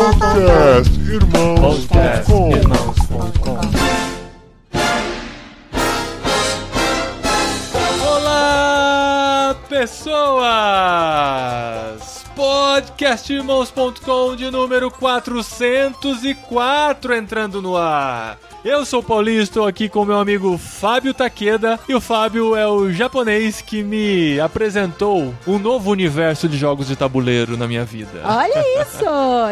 [0.00, 1.60] Podcast Irmãos.
[1.60, 3.60] Podcast Irmãos.com.
[8.08, 10.40] Olá, pessoas!
[12.34, 18.38] Podcastirmãos.com de número 404 entrando no ar.
[18.62, 22.68] Eu sou o Paulinho, estou aqui com meu amigo Fábio Takeda e o Fábio é
[22.68, 28.20] o japonês que me apresentou um novo universo de jogos de tabuleiro na minha vida.
[28.22, 29.04] Olha isso!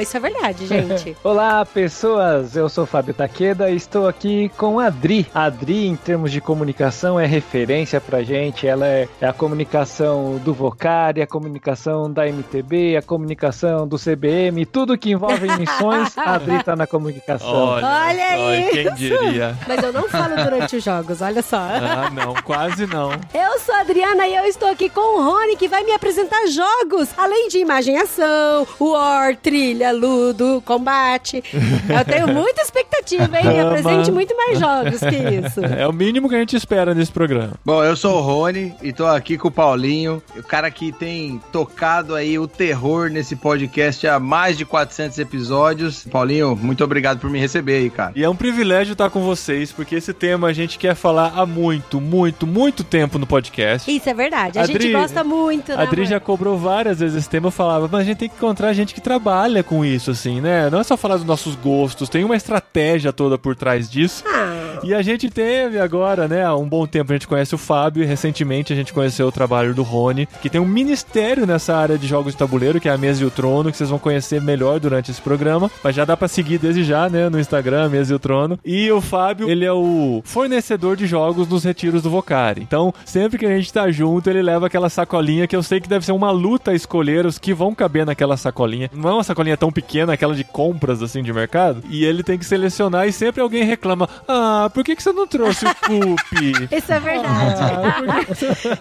[0.03, 1.17] Isso é verdade, gente.
[1.25, 2.55] Olá, pessoas!
[2.55, 5.27] Eu sou Fábio Takeda e estou aqui com a Adri.
[5.35, 8.67] A Adri, em termos de comunicação, é referência pra gente.
[8.67, 14.67] Ela é, é a comunicação do Vocari, a comunicação da MTB, a comunicação do CBM,
[14.67, 17.49] tudo que envolve missões, a Adri tá na comunicação.
[17.49, 18.98] Olha olha, quem isso.
[18.99, 19.57] Diria?
[19.67, 21.57] Mas eu não falo durante os jogos, olha só.
[21.59, 23.13] Ah, não, quase não.
[23.33, 26.47] Eu sou a Adriana e eu estou aqui com o Rony, que vai me apresentar
[26.47, 31.43] jogos, além de imagem e ação, war, trilha, ludo, combate.
[31.89, 33.47] Eu tenho muita expectativa, hein?
[33.47, 35.65] Me apresente muito mais jogos que isso.
[35.65, 37.53] É o mínimo que a gente espera nesse programa.
[37.65, 41.41] Bom, eu sou o Rony e tô aqui com o Paulinho, o cara que tem
[41.53, 46.05] tocado aí o terror nesse podcast há mais de 400 episódios.
[46.11, 48.13] Paulinho, muito obrigado por me receber aí, cara.
[48.15, 51.45] E é um privilégio estar com vocês, porque esse tema a gente quer falar há
[51.47, 53.91] muito, muito, muito tempo no podcast.
[53.91, 54.59] Isso é verdade.
[54.59, 55.79] A Adri- gente gosta muito, né?
[55.79, 58.37] A Adri já cobrou várias vezes esse tema, eu falava, mas a gente tem que
[58.37, 60.69] encontrar gente que trabalha com isso, assim, né?
[60.71, 64.25] Não é só falar dos nossos gostos, tem uma estratégia toda por trás disso.
[64.27, 67.59] Ah, E a gente teve agora, né, há um bom tempo a gente conhece o
[67.59, 71.77] Fábio e recentemente a gente conheceu o trabalho do Rony, que tem um ministério nessa
[71.77, 73.99] área de jogos de tabuleiro, que é a Mesa e o Trono, que vocês vão
[73.99, 77.89] conhecer melhor durante esse programa, mas já dá pra seguir desde já, né, no Instagram,
[77.89, 78.59] Mesa e o Trono.
[78.65, 82.63] E o Fábio, ele é o fornecedor de jogos nos retiros do Vocari.
[82.63, 85.89] Então, sempre que a gente tá junto, ele leva aquela sacolinha que eu sei que
[85.89, 88.91] deve ser uma luta escolher os que vão caber naquela sacolinha.
[88.93, 91.83] Não é uma sacolinha tão pequena, aquela de compras, assim, de mercado.
[91.89, 95.27] E ele tem que selecionar e sempre alguém reclama, ah, por que, que você não
[95.27, 96.69] trouxe o Coop?
[96.77, 97.61] isso é verdade.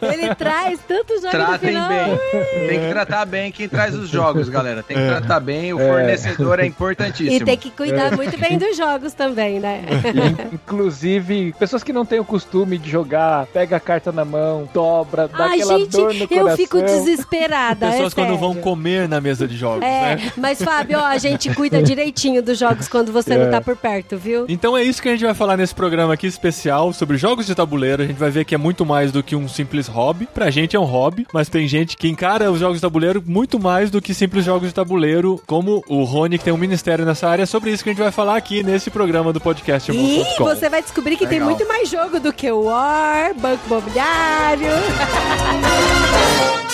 [0.14, 1.90] Ele traz tantos jogos no Tratem final.
[1.90, 2.68] bem.
[2.68, 4.84] Tem que tratar bem quem traz os jogos, galera.
[4.84, 7.32] Tem que tratar bem, o fornecedor é importantíssimo.
[7.32, 9.84] E tem que cuidar muito bem dos jogos também, né?
[10.52, 14.68] E, inclusive, pessoas que não têm o costume de jogar, pega a carta na mão,
[14.74, 16.58] dobra, dá Ai, aquela gente, dor no eu coração.
[16.58, 17.90] fico desesperada.
[17.92, 18.38] Pessoas é quando sério.
[18.40, 20.32] vão comer na mesa de jogos, É, né?
[20.38, 23.50] mas Fábio, ó, a gente cuida direitinho dos jogos quando você não É.
[23.50, 24.46] tá por perto, viu?
[24.48, 27.56] Então é isso que a gente vai falar nesse programa aqui especial sobre jogos de
[27.56, 28.04] tabuleiro.
[28.04, 30.28] A gente vai ver que é muito mais do que um simples hobby.
[30.34, 33.60] Pra gente é um hobby, mas tem gente que encara os jogos de tabuleiro muito
[33.60, 37.28] mais do que simples jogos de tabuleiro, como o Rony, que tem um ministério nessa
[37.28, 37.44] área.
[37.44, 39.92] É sobre isso que a gente vai falar aqui nesse programa do podcast.
[39.92, 41.50] E você vai descobrir que tem Legal.
[41.50, 44.68] muito mais jogo do que o War, Banco Imobiliário.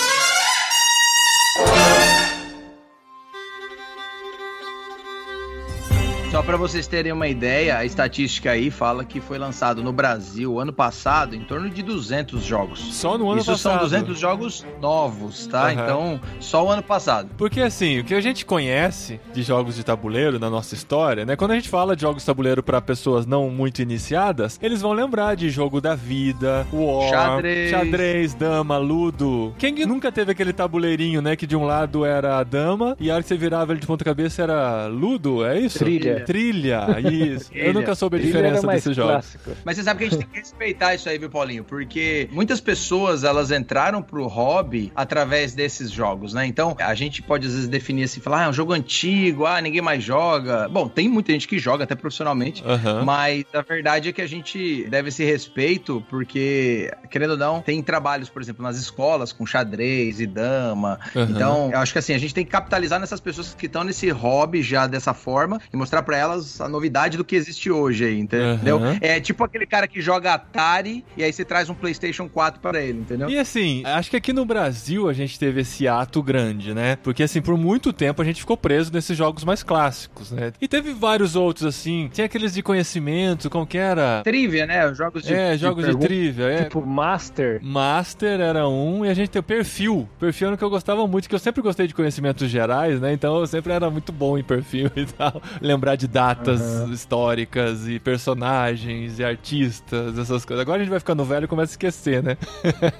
[6.34, 10.58] Só pra vocês terem uma ideia, a estatística aí fala que foi lançado no Brasil
[10.58, 12.92] ano passado em torno de 200 jogos.
[12.92, 13.74] Só no ano Isso passado.
[13.74, 15.70] são 200 jogos novos, tá?
[15.70, 15.72] Aham.
[15.72, 17.30] Então, só o ano passado.
[17.38, 21.36] Porque assim, o que a gente conhece de jogos de tabuleiro na nossa história, né?
[21.36, 24.92] Quando a gente fala de jogos de tabuleiro pra pessoas não muito iniciadas, eles vão
[24.92, 27.70] lembrar de jogo da vida, War, Xadrez.
[27.70, 29.54] xadrez, dama, ludo.
[29.56, 33.08] Quem que nunca teve aquele tabuleirinho, né, que de um lado era a dama e
[33.08, 35.78] a hora que você virava ele de ponta cabeça era ludo, é isso?
[35.78, 36.23] Trilha.
[36.24, 37.50] Trilha, isso.
[37.52, 37.72] Eu Trilha.
[37.72, 39.36] nunca soube a Trilha diferença desses jogos.
[39.64, 41.64] Mas você sabe que a gente tem que respeitar isso aí, viu, Paulinho?
[41.64, 46.46] Porque muitas pessoas, elas entraram pro hobby através desses jogos, né?
[46.46, 49.60] Então, a gente pode às vezes definir assim, falar, ah, é um jogo antigo, ah,
[49.60, 50.68] ninguém mais joga.
[50.68, 53.04] Bom, tem muita gente que joga até profissionalmente, Aham.
[53.04, 57.82] mas a verdade é que a gente deve esse respeito, porque, querendo ou não, tem
[57.82, 60.98] trabalhos, por exemplo, nas escolas com xadrez e dama.
[61.14, 61.28] Aham.
[61.30, 64.08] Então, eu acho que assim, a gente tem que capitalizar nessas pessoas que estão nesse
[64.10, 68.18] hobby já dessa forma e mostrar pra elas a novidade do que existe hoje aí,
[68.18, 68.76] entendeu?
[68.78, 68.98] Aham.
[69.00, 72.80] É tipo aquele cara que joga Atari e aí você traz um PlayStation 4 pra
[72.82, 73.28] ele, entendeu?
[73.28, 76.96] E assim, acho que aqui no Brasil a gente teve esse ato grande, né?
[77.02, 80.52] Porque assim, por muito tempo a gente ficou preso nesses jogos mais clássicos, né?
[80.60, 84.22] E teve vários outros assim, tinha aqueles de conhecimento, como que era?
[84.22, 84.88] Trivia, né?
[84.90, 86.06] Os Jogos de É, jogos de pergunta.
[86.06, 86.64] trivia, é.
[86.64, 87.60] Tipo, Master.
[87.62, 90.08] Master era um, e a gente tem o perfil.
[90.18, 93.12] Perfil era o que eu gostava muito, que eu sempre gostei de conhecimentos gerais, né?
[93.12, 95.40] Então eu sempre era muito bom em perfil e tal.
[95.60, 96.60] Lembrar de de datas
[96.90, 100.60] históricas e personagens e artistas, essas coisas.
[100.62, 102.36] Agora a gente vai ficando velho e começa a esquecer, né?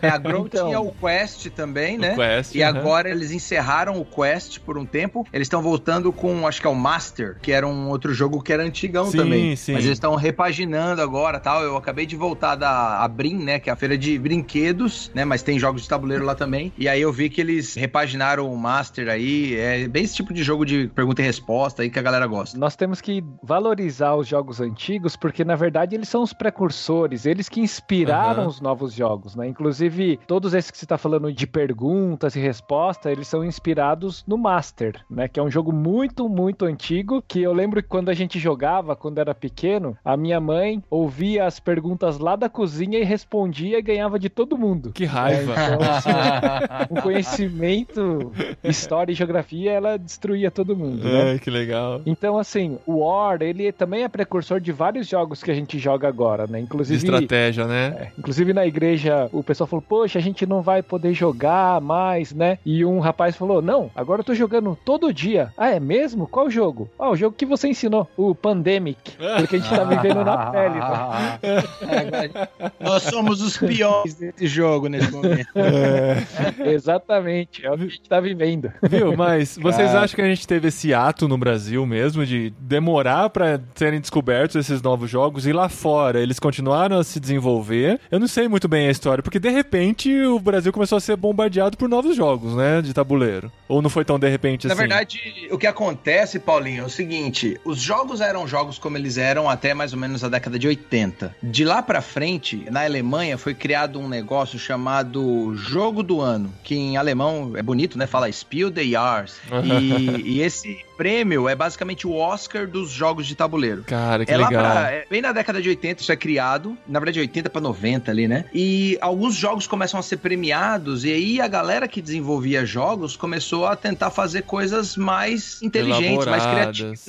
[0.01, 0.69] É, a Grow Então.
[0.69, 2.15] tinha o Quest também, O né?
[2.15, 2.79] Quest, e aham.
[2.79, 5.27] agora eles encerraram o Quest por um tempo.
[5.33, 8.53] Eles estão voltando com, acho que é o Master, que era um outro jogo que
[8.53, 9.57] era antigão Sim, também.
[9.57, 9.73] sim.
[9.73, 11.63] Mas eles estão repaginando agora tal.
[11.63, 13.59] Eu acabei de voltar da a Brin, né?
[13.59, 15.25] Que é a feira de brinquedos, né?
[15.25, 16.73] Mas tem jogos de tabuleiro lá também.
[16.79, 19.57] E aí eu vi que eles repaginaram o Master aí.
[19.57, 22.57] É bem esse tipo de jogo de pergunta e resposta aí que a galera gosta.
[22.59, 27.49] Nós temos que valorizar os jogos antigos, porque na verdade eles são os precursores, eles
[27.49, 28.49] que inspiraram Aham.
[28.49, 29.47] os novos jogos, né?
[29.47, 34.37] Inclusive, todos esses que você está falando de perguntas e respostas, eles são inspirados no
[34.39, 35.29] Master, né?
[35.29, 38.97] Que é um jogo muito, muito antigo, que eu lembro que quando a gente jogava,
[38.97, 43.83] quando era pequeno, a minha mãe ouvia as perguntas lá da cozinha e respondia e
[43.83, 44.93] ganhava de todo mundo.
[44.93, 45.53] Que raiva.
[45.53, 46.11] Então, assim,
[46.89, 48.33] com conhecimento,
[48.63, 51.33] história e geografia, ela destruía todo mundo, né?
[51.33, 52.01] Ai, que legal.
[52.07, 56.09] Então, assim, o War, ele também é precursor de vários jogos que a gente joga
[56.09, 56.59] agora, né?
[56.59, 57.95] De Inclusive, estratégia, né?
[57.99, 62.33] é, inclusive na igreja, o pessoal falou, poxa, a gente não vai poder jogar mais,
[62.33, 62.59] né?
[62.65, 65.53] E um rapaz falou, não, agora eu tô jogando todo dia.
[65.57, 66.27] Ah, é mesmo?
[66.27, 66.89] Qual jogo?
[66.99, 69.13] Ah, o jogo que você ensinou, o Pandemic.
[69.39, 72.31] Porque a gente tá vivendo na pele, né?
[72.81, 75.49] Nós somos os piores desse jogo nesse momento.
[76.65, 78.73] Exatamente, é o que a gente tá vivendo.
[78.83, 79.17] Viu?
[79.17, 80.03] Mas vocês Cara.
[80.03, 84.57] acham que a gente teve esse ato no Brasil mesmo de demorar pra serem descobertos
[84.57, 88.01] esses novos jogos e lá fora eles continuaram a se desenvolver?
[88.11, 91.15] Eu não sei muito bem a história, porque de repente o Brasil começou a ser
[91.17, 92.83] bombardeado por novos jogos, né?
[92.83, 93.53] De tabuleiro.
[93.69, 94.81] Ou não foi tão de repente Na assim?
[94.81, 95.21] verdade,
[95.53, 99.73] o que acontece, Paulinho, é o seguinte: os jogos eram jogos como eles eram até
[99.73, 101.37] mais ou menos a década de 80.
[101.41, 106.75] De lá pra frente, na Alemanha, foi criado um negócio chamado Jogo do Ano, que
[106.75, 108.07] em alemão é bonito, né?
[108.07, 109.41] Fala Spiel des Jahres.
[109.63, 113.85] E, e esse prêmio é basicamente o Oscar dos jogos de tabuleiro.
[113.85, 114.63] Cara, que é lá legal.
[114.63, 118.11] pra, é bem na década de 80 isso é criado, na verdade 80 pra 90
[118.11, 118.45] ali, né?
[118.53, 123.67] E alguns jogos começam a ser premiados e aí a galera que desenvolvia jogos começou
[123.67, 127.01] a tentar fazer coisas mais inteligentes, mais criativas.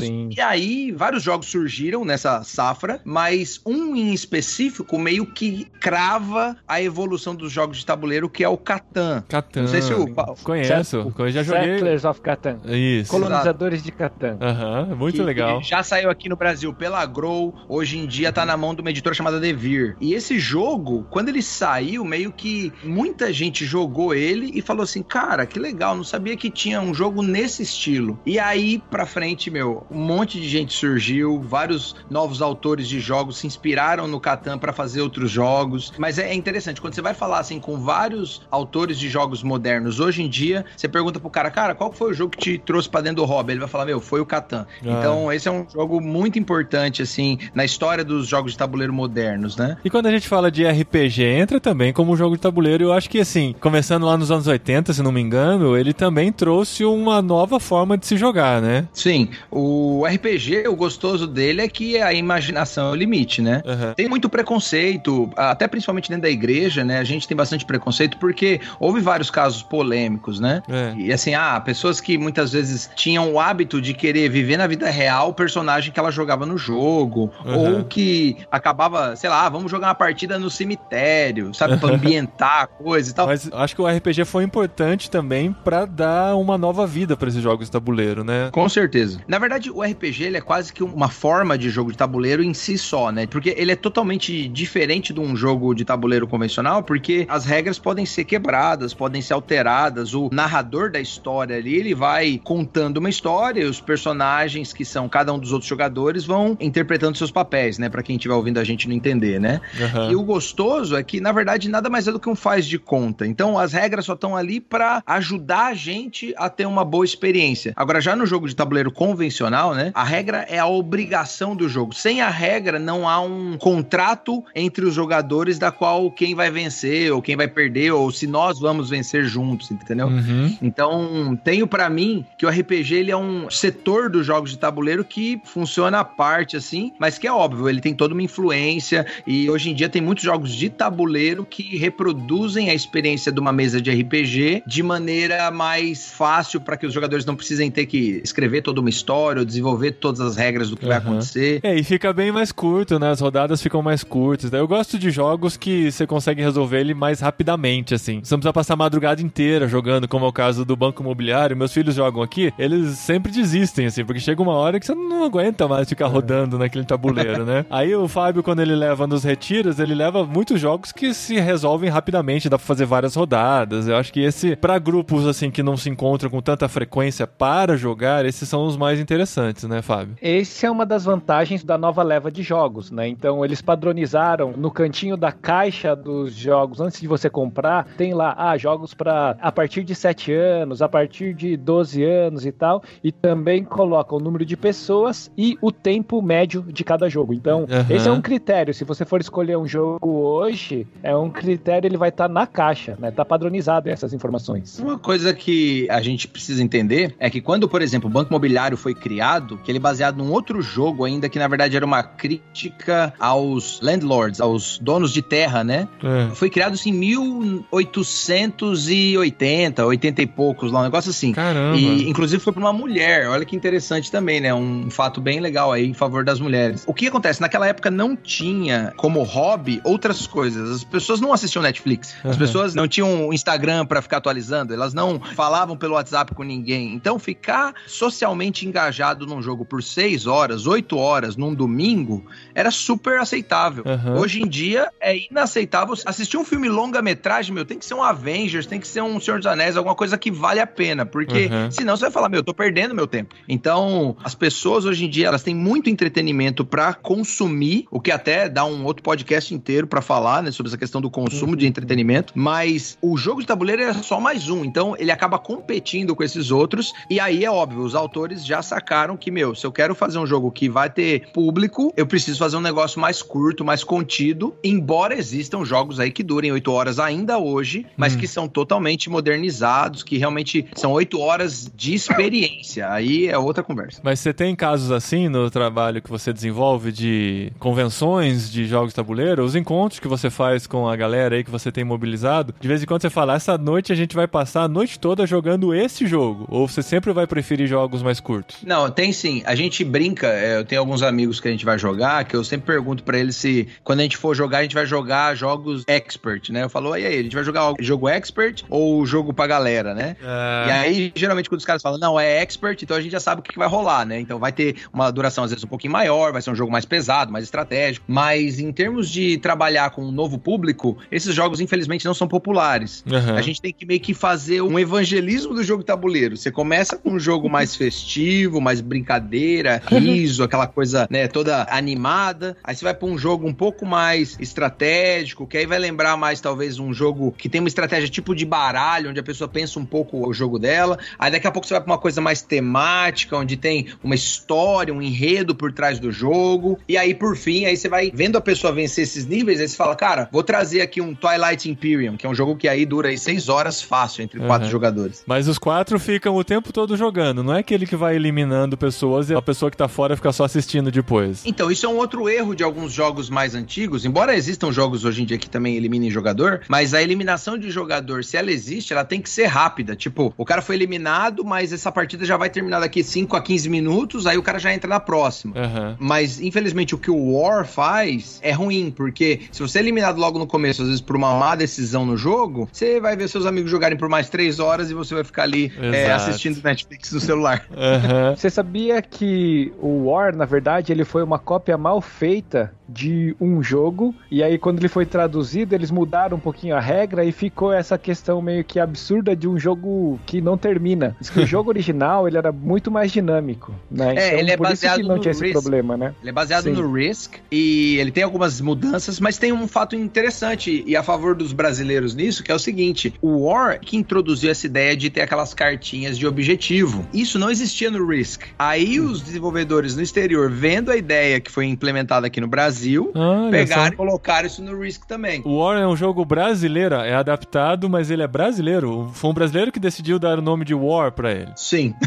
[0.00, 0.30] Sim.
[0.36, 6.80] E aí vários jogos surgiram nessa safra, mas um em específico meio que crava a
[6.82, 9.24] evolução dos jogos de tabuleiro, que é o Catan.
[9.28, 9.62] Catan.
[9.62, 10.08] Não sei se o
[10.42, 11.74] Conheço, eu já joguei.
[11.74, 12.58] Settlers of Catan.
[12.66, 13.10] Isso.
[13.26, 14.38] Colonizadores de Catan.
[14.40, 15.60] Aham, muito que legal.
[15.62, 18.90] Já saiu aqui no Brasil pela Grow, hoje em dia tá na mão de uma
[18.90, 19.96] editora chamada Devir.
[20.00, 25.02] E esse jogo, quando ele saiu, meio que muita gente jogou ele e falou assim:
[25.02, 28.18] "Cara, que legal, não sabia que tinha um jogo nesse estilo".
[28.24, 33.38] E aí pra frente, meu, um monte de gente surgiu, vários novos autores de jogos
[33.38, 35.92] se inspiraram no Catan pra fazer outros jogos.
[35.98, 40.22] Mas é interessante quando você vai falar assim com vários autores de jogos modernos hoje
[40.22, 43.00] em dia, você pergunta pro cara: "Cara, qual foi o jogo que te trouxe pra
[43.08, 44.66] dentro do hobby?" Ele vai falar: "Meu, foi o Catan".
[44.84, 44.98] Ah.
[44.98, 49.56] Então, esse é um jogo muito importante, assim, na história dos jogos de tabuleiro modernos,
[49.56, 49.76] né?
[49.84, 52.84] E quando a gente fala de RPG, entra também como um jogo de tabuleiro.
[52.84, 56.32] Eu acho que, assim, começando lá nos anos 80, se não me engano, ele também
[56.32, 58.86] trouxe uma nova forma de se jogar, né?
[58.92, 63.62] Sim, o RPG, o gostoso dele é que a imaginação é o limite, né?
[63.64, 63.94] Aham.
[63.94, 66.98] Tem muito preconceito, até principalmente dentro da igreja, né?
[66.98, 70.62] A gente tem bastante preconceito porque houve vários casos polêmicos, né?
[70.68, 70.94] É.
[70.96, 74.90] E assim, ah, pessoas que muitas vezes tinham o hábito de querer viver na vida
[74.90, 77.76] real o personagem que ela jogava no jogo, Uhum.
[77.78, 82.66] ou que acabava, sei lá, vamos jogar uma partida no cemitério, sabe, pra ambientar a
[82.66, 83.26] coisa e tal.
[83.28, 87.42] Mas acho que o RPG foi importante também pra dar uma nova vida pra esses
[87.42, 88.50] jogos de tabuleiro, né?
[88.52, 89.20] Com certeza.
[89.28, 92.52] Na verdade, o RPG ele é quase que uma forma de jogo de tabuleiro em
[92.52, 93.26] si só, né?
[93.26, 98.04] Porque ele é totalmente diferente de um jogo de tabuleiro convencional, porque as regras podem
[98.04, 100.14] ser quebradas, podem ser alteradas.
[100.14, 105.08] O narrador da história ali, ele vai contando uma história, e os personagens que são
[105.08, 107.88] cada um dos outros jogadores vão interpretando seus papéis, né?
[107.88, 109.60] Pra quem estiver ouvindo a gente não entender, né?
[109.80, 110.10] Aham.
[110.10, 112.78] E o gostoso é que, na verdade, nada mais é do que um faz de
[112.78, 113.26] conta.
[113.26, 117.72] Então, as regras só estão ali pra ajudar a gente a ter uma boa experiência.
[117.76, 119.90] Agora, já no jogo de tabuleiro convencional, né?
[119.94, 121.94] A regra é a obrigação do jogo.
[121.94, 127.12] Sem a regra, não há um contrato entre os jogadores da qual quem vai vencer,
[127.12, 130.06] ou quem vai perder, ou se nós vamos vencer juntos, entendeu?
[130.06, 130.56] Uhum.
[130.62, 135.04] Então, tenho pra mim que o RPG ele é um setor dos jogos de tabuleiro
[135.04, 139.48] que funciona à parte assim, mas que é óbvio, ele tem toda uma influência e
[139.50, 143.80] hoje em dia tem muitos jogos de tabuleiro que reproduzem a experiência de uma mesa
[143.80, 148.62] de RPG de maneira mais fácil para que os jogadores não precisem ter que escrever
[148.62, 151.10] toda uma história ou desenvolver todas as regras do que vai Aham.
[151.10, 151.60] acontecer.
[151.62, 153.10] É, e fica bem mais curto, né?
[153.10, 154.52] As rodadas ficam mais curtas.
[154.52, 158.20] Eu gosto de jogos que você consegue resolver ele mais rapidamente, assim.
[158.22, 161.56] Você não precisa passar a madrugada inteira jogando, como é o caso do Banco Imobiliário.
[161.56, 165.24] Meus filhos jogam aqui, eles sempre desistem, assim, porque chega uma hora que você não
[165.24, 167.64] aguenta mais ficar rodando naquele tabuleiro, né?
[167.70, 171.90] Aí o Fábio, quando ele leva nos retiros, ele leva muitos jogos que se resolvem
[171.90, 173.88] rapidamente, dá pra fazer várias rodadas.
[173.88, 177.76] Eu acho que esse, pra grupos assim que não se encontram com tanta frequência para
[177.76, 180.16] jogar, esses são os mais interessantes, né, Fábio?
[180.20, 183.08] Esse é uma das vantagens da nova leva de jogos, né?
[183.08, 188.34] Então eles padronizaram no cantinho da caixa dos jogos, antes de você comprar, tem lá,
[188.36, 192.82] ah, jogos para a partir de 7 anos, a partir de 12 anos e tal,
[193.02, 197.32] e também coloca o número de pessoas e o tempo médio de cada jogo.
[197.32, 197.96] Então, Uhum.
[197.96, 198.74] esse é um critério.
[198.74, 202.96] Se você for escolher um jogo hoje, é um critério, ele vai estar na caixa,
[202.98, 203.10] né?
[203.10, 204.78] Tá padronizado essas informações.
[204.78, 208.76] Uma coisa que a gente precisa entender é que quando, por exemplo, o Banco Imobiliário
[208.76, 212.02] foi criado, que ele é baseado num outro jogo ainda, que na verdade era uma
[212.02, 215.86] crítica aos landlords, aos donos de terra, né?
[216.02, 216.28] É.
[216.34, 221.32] Foi criado assim, em 1880, 80 e poucos lá, um negócio assim.
[221.32, 221.76] Caramba.
[221.76, 223.28] E inclusive foi pra uma mulher.
[223.28, 224.52] Olha que interessante também, né?
[224.54, 226.82] Um fato bem legal aí em favor das mulheres.
[226.86, 227.40] O que acontece?
[227.40, 230.70] Naquela época não tinha como hobby outras coisas.
[230.70, 232.14] As pessoas não assistiam Netflix.
[232.24, 232.38] As Uhum.
[232.38, 234.72] pessoas não tinham Instagram pra ficar atualizando.
[234.72, 236.94] Elas não falavam pelo WhatsApp com ninguém.
[236.94, 242.24] Então ficar socialmente engajado num jogo por seis horas, oito horas, num domingo,
[242.54, 243.84] era super aceitável.
[243.86, 244.18] Uhum.
[244.20, 245.94] Hoje em dia é inaceitável.
[246.06, 249.38] Assistir um filme longa-metragem, meu, tem que ser um Avengers, tem que ser um Senhor
[249.38, 251.04] dos Anéis, alguma coisa que vale a pena.
[251.04, 251.70] Porque Uhum.
[251.70, 253.34] senão você vai falar, meu, eu tô perdendo meu tempo.
[253.48, 258.48] Então, as pessoas hoje em dia, elas têm muito entretenimento pra consumir, o que até
[258.48, 262.32] dá um outro podcast inteiro pra falar, né, sobre essa questão do consumo de entretenimento.
[262.36, 264.64] Mas o jogo de tabuleiro é só mais um.
[264.64, 266.92] Então, ele acaba competindo com esses outros.
[267.10, 270.26] E aí é óbvio, os autores já sacaram que, meu, se eu quero fazer um
[270.26, 274.54] jogo que vai ter público, eu preciso fazer um negócio mais curto, mais contido.
[274.62, 278.18] Embora existam jogos aí que durem oito horas ainda hoje, mas Hum.
[278.18, 282.90] que são totalmente modernizados, que realmente são oito horas de experiência.
[282.90, 284.00] Aí é outra conversa.
[284.02, 288.96] Mas você tem casos assim no trabalho que você desenvolve de convenções de jogos de
[288.96, 292.68] tabuleiro, os encontros que você faz com a galera aí que você tem mobilizado, de
[292.68, 295.74] vez em quando você fala, essa noite a gente vai passar a noite toda jogando
[295.74, 298.56] esse jogo, ou você sempre vai preferir jogos mais curtos?
[298.64, 299.42] Não, tem sim.
[299.44, 302.44] A gente brinca, é, eu tenho alguns amigos que a gente vai jogar, que eu
[302.44, 305.84] sempre pergunto pra eles se quando a gente for jogar, a gente vai jogar jogos
[305.86, 306.64] expert, né?
[306.64, 310.16] Eu falo, e aí, a gente vai jogar jogo expert ou jogo pra galera, né?
[310.20, 313.40] E aí, geralmente, quando os caras falam, não, é expert, então a gente já sabe
[313.40, 314.20] o que que vai rolar, né?
[314.20, 316.84] Então vai ter uma duração, às vezes, um pouquinho maior, vai ser um jogo mais
[316.84, 318.04] pesado, mais estratégico.
[318.06, 323.02] Mas em termos de trabalhar com um novo público, esses jogos, infelizmente, não são populares.
[323.10, 323.34] Aham.
[323.34, 326.36] A gente tem que meio que fazer um evangelismo do jogo tabuleiro.
[326.36, 332.56] Você começa com um jogo mais festivo, mais brincadeira, riso, aquela coisa, né, toda animada.
[332.62, 336.40] Aí você vai pra um jogo um pouco mais estratégico, que aí vai lembrar mais
[336.40, 339.86] talvez um jogo que tem uma estratégia tipo de baralho, onde a pessoa pensa um
[339.86, 340.98] pouco o jogo dela.
[341.18, 344.92] Aí daqui a pouco você vai pra uma coisa mais temática, onde tem uma história,
[344.94, 346.78] um enredo por trás do jogo.
[346.88, 349.76] E aí por fim, aí você vai vendo a pessoa vencer esses níveis, aí você
[349.76, 353.08] fala, cara, vou trazer aqui um Twilight Imperium, que é um jogo que aí dura
[353.08, 354.70] aí seis horas fácil entre quatro Uhum.
[354.70, 355.22] jogadores.
[355.26, 359.30] Mas os quatro ficam o tempo todo jogando, não é aquele que vai eliminando pessoas
[359.30, 361.42] e a pessoa que tá fora fica só assistindo depois.
[361.44, 365.22] Então, isso é um outro erro de alguns jogos mais antigos, embora existam jogos hoje
[365.22, 369.04] em dia que também eliminem jogador, mas a eliminação de jogador, se ela existe, ela
[369.04, 369.94] tem que ser rápida.
[369.96, 373.68] Tipo, o cara foi eliminado, mas essa partida já vai terminar daqui 5 a 15
[373.68, 375.54] minutos, aí o cara já entra na próxima.
[375.56, 375.96] Aham.
[375.98, 380.38] Mas, infelizmente, o que o War faz é ruim, porque se você é eliminado logo
[380.38, 383.70] no começo, às vezes por uma má decisão no jogo, você vai ver seus amigos
[383.70, 387.66] jogarem por mais três horas e você vai ficar ali é, assistindo Netflix no celular.
[387.76, 388.34] Aham.
[388.36, 393.62] Você sabia que o War, na verdade, ele foi uma cópia mal feita de um
[393.62, 397.72] jogo, e aí quando ele foi traduzido, eles mudaram um pouquinho a regra e ficou
[397.72, 401.16] essa questão meio que absurda de um jogo que não termina.
[401.20, 404.14] Diz que o jogo original, ele era muito mais dinâmico, né?
[404.16, 405.52] É, ele é baseado no Risk.
[405.52, 406.14] problema, né?
[406.20, 406.72] Ele é baseado Sim.
[406.72, 411.34] no Risk e ele tem algumas mudanças, mas tem um fato interessante e a favor
[411.34, 415.20] dos brasileiros nisso, que é o seguinte: o War que introduziu essa ideia de ter
[415.20, 417.06] aquelas cartinhas de objetivo.
[417.12, 418.44] Isso não existia no Risk.
[418.58, 422.77] Aí os desenvolvedores no exterior, vendo a ideia que foi implementada aqui no Brasil,
[423.14, 423.88] Olha pegaram só.
[423.88, 425.42] e colocaram isso no Risk também.
[425.44, 429.10] O War é um jogo brasileiro, é adaptado, mas ele é brasileiro.
[429.14, 431.52] Foi um brasileiro que decidiu dar o nome de War pra ele.
[431.56, 431.94] Sim.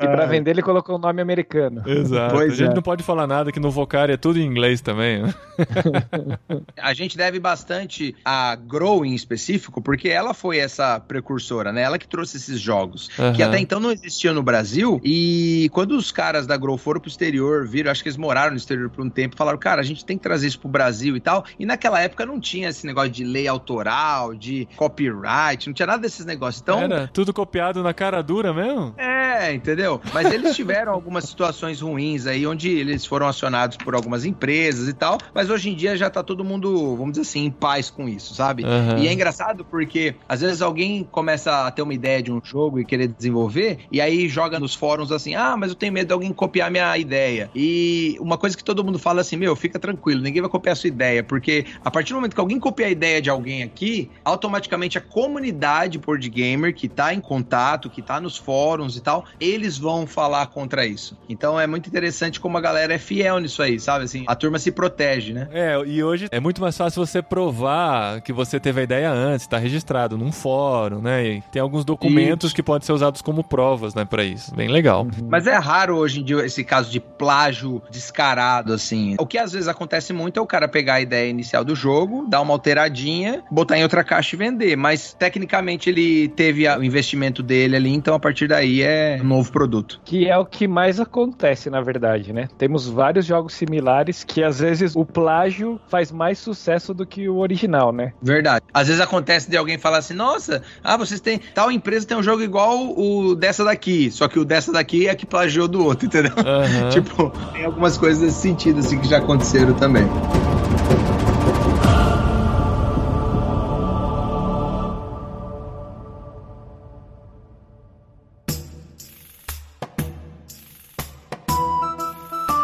[0.00, 1.82] E pra vender, ele colocou o nome americano.
[1.86, 2.34] Exato.
[2.34, 2.74] Pois a gente é.
[2.74, 5.22] não pode falar nada que no Vocari é tudo em inglês também.
[5.22, 5.34] né?
[6.80, 11.82] A gente deve bastante a Grow em específico, porque ela foi essa precursora, né?
[11.82, 13.48] Ela que trouxe esses jogos, que Aham.
[13.48, 15.00] até então não existiam no Brasil.
[15.02, 18.56] E quando os caras da Grow foram pro exterior, viram, acho que eles moraram no
[18.56, 21.20] exterior por um tempo, falaram, cara, a gente tem que trazer isso pro Brasil e
[21.20, 21.44] tal.
[21.58, 26.02] E naquela época não tinha esse negócio de lei autoral, de copyright, não tinha nada
[26.02, 26.60] desses negócios.
[26.62, 28.94] Então, Era tudo copiado na cara dura mesmo?
[28.96, 30.00] é, É, entendeu?
[30.14, 34.94] Mas eles tiveram algumas situações ruins aí, onde eles foram acionados por algumas empresas e
[34.94, 38.08] tal, mas hoje em dia já tá todo mundo, vamos dizer assim, em paz com
[38.08, 38.64] isso, sabe?
[38.64, 38.98] Uhum.
[38.98, 42.80] E é engraçado porque às vezes alguém começa a ter uma ideia de um jogo
[42.80, 46.12] e querer desenvolver, e aí joga nos fóruns assim: ah, mas eu tenho medo de
[46.14, 47.50] alguém copiar minha ideia.
[47.54, 50.76] E uma coisa que todo mundo fala assim: meu, fica tranquilo, ninguém vai copiar a
[50.76, 54.10] sua ideia, porque a partir do momento que alguém copia a ideia de alguém aqui,
[54.24, 59.24] automaticamente a comunidade board gamer que tá em contato, que tá nos fóruns e tal,
[59.40, 61.16] eles vão falar contra isso.
[61.28, 64.04] Então é muito interessante como a galera é fiel nisso aí, sabe?
[64.04, 65.48] Assim, a turma se protege, né?
[65.52, 69.46] É, e hoje é muito mais fácil você provar que você teve a ideia antes,
[69.46, 71.26] tá registrado num fórum, né?
[71.26, 72.54] E tem alguns documentos Isso.
[72.54, 74.54] que podem ser usados como provas, né, pra isso.
[74.54, 75.06] Bem legal.
[75.28, 78.25] Mas é raro hoje em dia esse caso de plágio descarado,
[78.74, 79.16] assim.
[79.18, 82.26] O que às vezes acontece muito é o cara pegar a ideia inicial do jogo,
[82.28, 84.76] dar uma alteradinha, botar em outra caixa e vender.
[84.76, 89.52] Mas tecnicamente ele teve o investimento dele ali, então a partir daí é um novo
[89.52, 90.00] produto.
[90.04, 92.48] Que é o que mais acontece, na verdade, né?
[92.58, 97.36] Temos vários jogos similares que às vezes o plágio faz mais sucesso do que o
[97.38, 98.12] original, né?
[98.22, 98.64] Verdade.
[98.72, 101.40] Às vezes acontece de alguém falar assim: nossa, ah, vocês têm.
[101.54, 104.10] Tal empresa tem um jogo igual o dessa daqui.
[104.10, 106.32] Só que o dessa daqui é que plagiou do outro, entendeu?
[106.36, 106.88] Aham.
[106.90, 110.06] tipo, tem algumas coisas nesse sentido, assim, que já aconteceram também.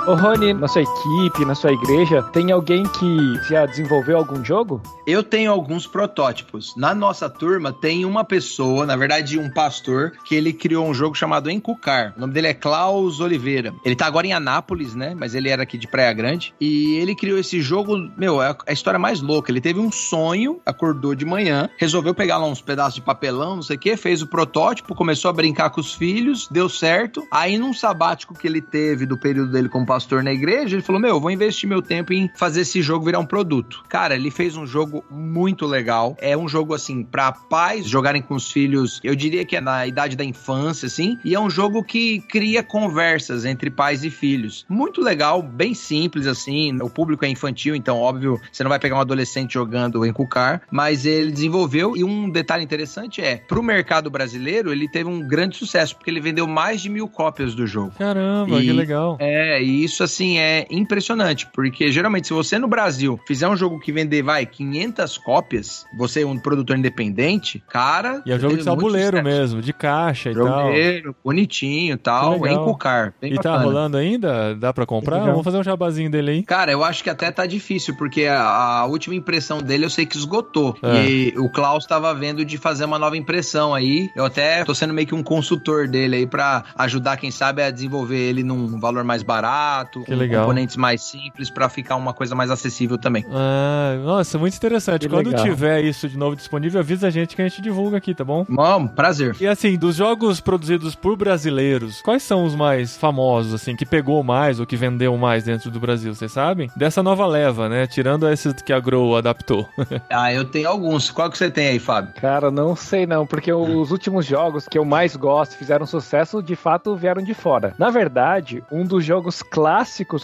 [0.05, 4.83] Ô Rony, na sua equipe, na sua igreja, tem alguém que já desenvolveu algum jogo?
[5.07, 6.75] Eu tenho alguns protótipos.
[6.77, 11.15] Na nossa turma tem uma pessoa, na verdade um pastor, que ele criou um jogo
[11.15, 12.15] chamado Encucar.
[12.17, 13.73] O nome dele é Klaus Oliveira.
[13.85, 15.15] Ele tá agora em Anápolis, né?
[15.17, 16.53] Mas ele era aqui de Praia Grande.
[16.61, 19.53] E ele criou esse jogo, meu, é a história mais louca.
[19.53, 23.63] Ele teve um sonho, acordou de manhã, resolveu pegar lá uns pedaços de papelão, não
[23.63, 27.25] sei o que, fez o protótipo, começou a brincar com os filhos, deu certo.
[27.31, 30.99] Aí num sabático que ele teve do período dele como pastor na igreja, ele falou:
[31.01, 33.85] Meu, vou investir meu tempo em fazer esse jogo virar um produto.
[33.91, 36.17] Cara, ele fez um jogo muito legal.
[36.19, 39.01] É um jogo assim para pais jogarem com os filhos.
[39.05, 41.19] Eu diria que é na idade da infância, assim.
[41.23, 44.65] E é um jogo que cria conversas entre pais e filhos.
[44.67, 46.79] Muito legal, bem simples assim.
[46.81, 50.63] O público é infantil, então óbvio você não vai pegar um adolescente jogando em Cucar,
[50.71, 55.57] mas ele desenvolveu e um detalhe interessante é pro mercado brasileiro ele teve um grande
[55.57, 57.93] sucesso porque ele vendeu mais de mil cópias do jogo.
[57.99, 59.17] Caramba, E- que legal.
[59.21, 63.79] É, e isso assim é impressionante, porque geralmente se você no Brasil fizer um jogo
[63.79, 68.23] que vender, vai, 500 cópias, você é um produtor independente, cara...
[68.25, 70.67] E é um jogo de tabuleiro mesmo, de caixa e tal.
[70.67, 73.15] Jogueiro, bonitinho e tal, em Cucar.
[73.23, 73.65] E tá bacana.
[73.65, 74.55] rolando ainda?
[74.55, 75.17] Dá pra comprar?
[75.17, 75.31] Legal.
[75.31, 76.43] Vamos fazer um jabazinho dele aí.
[76.43, 80.07] Cara, eu acho que até tá difícil, porque a, a última impressão dele eu sei
[80.07, 80.77] que esgotou.
[80.83, 81.05] É.
[81.05, 84.11] E o Klaus tava vendo de fazer uma nova impressão aí.
[84.15, 87.71] Eu até tô sendo meio que um consultor dele aí pra ajudar, quem sabe, a
[87.71, 89.72] desenvolver ele num valor mais barato,
[90.05, 90.43] Que com legal.
[90.43, 93.25] componentes mais simples, pra ficar uma coisa mais acessível também.
[93.31, 95.03] Ah, nossa, muito interessante.
[95.03, 95.45] Que Quando legal.
[95.45, 98.45] tiver isso de novo disponível, avisa a gente que a gente divulga aqui, tá bom?
[98.49, 99.37] Bom, prazer.
[99.41, 104.23] E assim, dos jogos produzidos por brasileiros, quais são os mais famosos, assim, que pegou
[104.23, 106.71] mais ou que vendeu mais dentro do Brasil, vocês sabem?
[106.77, 107.87] Dessa nova leva, né?
[107.87, 109.69] Tirando esses que a Grow adaptou.
[110.11, 111.11] Ah, eu tenho alguns.
[111.11, 112.13] Qual que você tem aí, Fábio?
[112.21, 116.55] Cara, não sei não, porque os últimos jogos que eu mais gosto, fizeram sucesso, de
[116.55, 117.75] fato vieram de fora.
[117.79, 119.62] Na verdade, um dos jogos clássicos